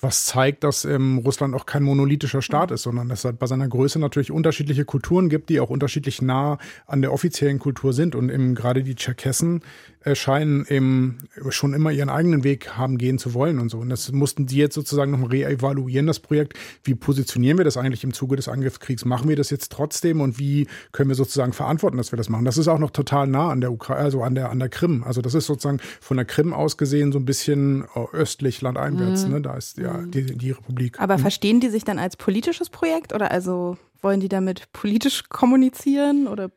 was 0.00 0.24
zeigt, 0.24 0.64
dass 0.64 0.84
ähm, 0.84 1.18
Russland 1.18 1.54
auch 1.54 1.66
kein 1.66 1.82
monolithischer 1.82 2.40
Staat 2.40 2.70
ist, 2.70 2.82
sondern 2.82 3.08
dass 3.08 3.20
es 3.20 3.24
halt 3.26 3.38
bei 3.38 3.46
seiner 3.46 3.68
Größe 3.68 3.98
natürlich 3.98 4.30
unterschiedliche 4.30 4.84
Kulturen 4.84 5.28
gibt, 5.28 5.50
die 5.50 5.60
auch 5.60 5.70
unterschiedlich 5.70 6.22
nah 6.22 6.58
an 6.86 7.02
der 7.02 7.12
offiziellen 7.12 7.58
Kultur 7.58 7.92
sind. 7.92 8.14
Und 8.14 8.30
eben 8.30 8.54
gerade 8.54 8.82
die 8.82 8.94
Tscherkessen 8.94 9.62
äh, 10.02 10.14
scheinen 10.14 10.64
eben 10.68 11.18
schon 11.50 11.74
immer 11.74 11.90
ihren 11.92 12.08
eigenen 12.08 12.44
Weg 12.44 12.78
haben 12.78 12.96
gehen 12.96 13.18
zu 13.18 13.34
wollen 13.34 13.58
und 13.58 13.68
so. 13.68 13.78
Und 13.78 13.90
das 13.90 14.10
mussten 14.12 14.46
die 14.46 14.56
jetzt 14.56 14.74
sozusagen 14.74 15.10
nochmal 15.10 15.30
reevaluieren, 15.30 16.06
das 16.06 16.20
Projekt. 16.20 16.54
Wie 16.82 16.94
positionieren 16.94 17.58
wir 17.58 17.66
das 17.66 17.76
eigentlich 17.76 18.02
im 18.02 18.14
Zuge 18.14 18.36
des 18.36 18.48
Angriffskriegs? 18.48 19.04
Machen 19.04 19.28
wir 19.28 19.36
das 19.36 19.50
jetzt 19.50 19.70
trotzdem 19.70 20.22
und 20.22 20.38
wie 20.38 20.66
können 20.92 21.10
wir 21.10 21.16
sozusagen 21.16 21.52
verantworten, 21.52 21.98
dass 21.98 22.12
wir 22.12 22.16
das 22.16 22.30
machen? 22.30 22.46
Das 22.46 22.56
ist 22.56 22.68
auch 22.68 22.78
noch 22.78 22.90
total 22.90 23.26
nah 23.26 23.50
an 23.50 23.60
der 23.60 23.72
Ukraine, 23.72 24.02
also 24.02 24.22
an 24.22 24.34
der, 24.34 24.50
an 24.50 24.58
der 24.58 24.70
Krim. 24.70 25.04
Also 25.04 25.20
das 25.20 25.34
ist 25.34 25.46
sozusagen 25.46 25.80
von 26.00 26.16
der 26.16 26.24
Krim 26.24 26.54
aus 26.54 26.78
gesehen 26.78 27.12
so 27.12 27.18
ein 27.18 27.26
bisschen 27.26 27.84
äh, 27.94 28.16
östlich 28.16 28.62
landeinwärts. 28.62 29.26
Mhm. 29.26 29.32
Ne? 29.32 29.40
Da 29.42 29.54
ist 29.56 29.76
ja 29.76 29.89
ja, 29.94 30.06
die, 30.06 30.26
die 30.26 30.50
Republik. 30.50 31.00
Aber 31.00 31.16
mhm. 31.16 31.22
verstehen 31.22 31.60
die 31.60 31.68
sich 31.68 31.84
dann 31.84 31.98
als 31.98 32.16
politisches 32.16 32.70
Projekt 32.70 33.12
oder 33.12 33.30
also 33.30 33.76
wollen 34.02 34.20
die 34.20 34.28
damit 34.28 34.72
politisch 34.72 35.28
kommunizieren 35.28 36.26
oder 36.26 36.50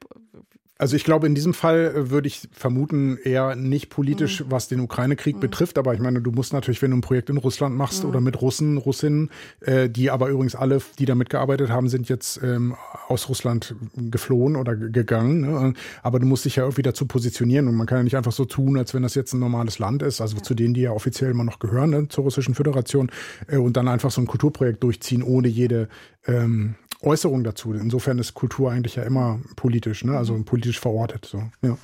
also 0.80 0.96
ich 0.96 1.04
glaube, 1.04 1.28
in 1.28 1.36
diesem 1.36 1.54
Fall 1.54 1.94
äh, 1.96 2.10
würde 2.10 2.28
ich 2.28 2.50
vermuten, 2.52 3.18
eher 3.24 3.56
nicht 3.56 3.90
politisch, 3.90 4.42
mhm. 4.42 4.46
was 4.50 4.68
den 4.68 4.80
Ukraine-Krieg 4.80 5.36
mhm. 5.36 5.40
betrifft. 5.40 5.78
Aber 5.78 5.94
ich 5.94 6.00
meine, 6.00 6.22
du 6.22 6.32
musst 6.32 6.52
natürlich, 6.52 6.82
wenn 6.82 6.92
du 6.92 6.98
ein 6.98 7.02
Projekt 7.02 7.30
in 7.30 7.38
Russland 7.38 7.76
machst 7.76 8.04
mhm. 8.04 8.10
oder 8.10 8.22
mit 8.22 8.42
Russen, 8.42 8.78
Russinnen, 8.78 9.30
äh, 9.62 9.88
die 9.90 10.10
aber 10.10 10.30
übrigens 10.30 10.56
alle, 10.56 10.82
die 10.98 11.06
da 11.06 11.14
mitgearbeitet 11.14 11.70
haben, 11.70 11.90
sind 11.90 12.10
jetzt 12.10 12.42
ähm, 12.42 12.76
aus 13.08 13.30
Russland 13.30 13.76
geflohen 13.96 14.56
oder 14.56 14.76
gegangen. 14.76 15.42
Ne? 15.42 15.74
Aber 16.02 16.20
du 16.20 16.26
musst 16.26 16.46
dich 16.46 16.56
ja 16.56 16.64
irgendwie 16.64 16.82
dazu 16.82 17.06
positionieren 17.06 17.68
und 17.68 17.76
man 17.76 17.86
kann 17.86 18.00
ja 18.00 18.04
nicht 18.04 18.18
einfach 18.18 18.32
so 18.32 18.46
tun, 18.46 18.78
als 18.78 18.94
wenn 18.96 19.04
das 19.04 19.14
jetzt 19.14 19.34
ein 19.34 19.40
normales 19.40 19.78
Land 19.78 20.02
ist, 20.02 20.22
also 20.22 20.38
ja. 20.38 20.44
zu 20.44 20.56
denen, 20.56 20.74
die 20.74 20.82
ja 20.82 20.92
offiziell 20.92 21.32
immer 21.32 21.44
noch 21.44 21.60
gehören, 21.60 21.92
ne, 21.92 22.08
zur 22.08 22.24
Russischen 22.24 22.56
Föderation, 22.56 23.12
äh, 23.48 23.58
und 23.58 23.78
dann 23.78 23.88
einfach 23.88 24.12
so 24.12 24.22
ein 24.22 24.28
Kulturprojekt 24.28 24.84
durchziehen, 24.84 25.22
ohne 25.22 25.48
jede 25.48 25.88
ähm, 26.26 26.76
Äußerung 27.04 27.44
dazu. 27.44 27.74
Insofern 27.74 28.18
ist 28.20 28.34
Kultur 28.34 28.72
eigentlich 28.72 28.96
ja 28.96 29.04
immer 29.04 29.40
politisch, 29.56 30.04
ne? 30.04 30.18
also 30.18 30.42
politisch 30.44 30.80
verortet. 30.80 31.26
So. 31.26 31.44
Ja. 31.62 31.78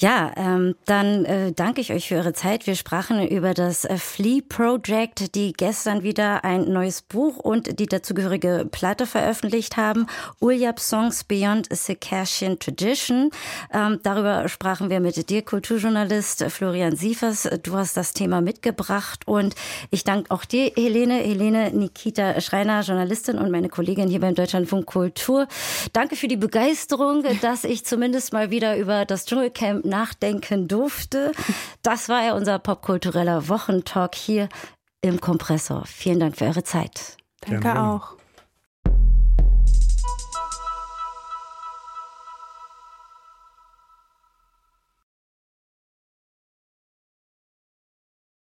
Ja, 0.00 0.30
ähm, 0.36 0.76
dann 0.84 1.24
äh, 1.24 1.50
danke 1.50 1.80
ich 1.80 1.92
euch 1.92 2.06
für 2.06 2.14
eure 2.14 2.32
Zeit. 2.32 2.68
Wir 2.68 2.76
sprachen 2.76 3.26
über 3.26 3.52
das 3.52 3.84
äh, 3.84 3.96
Flea 3.96 4.42
Project, 4.48 5.34
die 5.34 5.52
gestern 5.52 6.04
wieder 6.04 6.44
ein 6.44 6.72
neues 6.72 7.02
Buch 7.02 7.38
und 7.38 7.80
die 7.80 7.86
dazugehörige 7.86 8.68
Platte 8.70 9.06
veröffentlicht 9.06 9.76
haben. 9.76 10.06
Uljab 10.38 10.78
Songs 10.78 11.24
Beyond 11.24 11.66
Circassian 11.74 12.60
Tradition. 12.60 13.30
Ähm, 13.74 13.98
darüber 14.04 14.48
sprachen 14.48 14.88
wir 14.88 15.00
mit 15.00 15.30
dir, 15.30 15.42
Kulturjournalist 15.42 16.44
Florian 16.44 16.94
Siefers. 16.94 17.48
Du 17.64 17.74
hast 17.74 17.96
das 17.96 18.12
Thema 18.12 18.40
mitgebracht 18.40 19.26
und 19.26 19.56
ich 19.90 20.04
danke 20.04 20.30
auch 20.30 20.44
dir, 20.44 20.70
Helene, 20.76 21.14
Helene 21.14 21.72
Nikita 21.72 22.40
Schreiner, 22.40 22.82
Journalistin 22.82 23.36
und 23.36 23.50
meine 23.50 23.68
Kollegin 23.68 24.06
hier 24.06 24.20
beim 24.20 24.36
Deutschlandfunk 24.36 24.86
Kultur. 24.86 25.48
Danke 25.92 26.14
für 26.14 26.28
die 26.28 26.36
Begeisterung, 26.36 27.24
dass 27.42 27.64
ich 27.64 27.84
zumindest 27.84 28.32
mal 28.32 28.52
wieder 28.52 28.76
über 28.76 29.04
das 29.04 29.24
Dschungelcamp 29.24 29.87
nachdenken 29.88 30.68
durfte. 30.68 31.32
Das 31.82 32.08
war 32.08 32.24
ja 32.24 32.34
unser 32.34 32.58
popkultureller 32.58 33.48
Wochentalk 33.48 34.14
hier 34.14 34.48
im 35.00 35.20
Kompressor. 35.20 35.84
Vielen 35.86 36.20
Dank 36.20 36.36
für 36.36 36.44
eure 36.44 36.64
Zeit. 36.64 37.16
Danke 37.40 37.80
auch. 37.80 38.17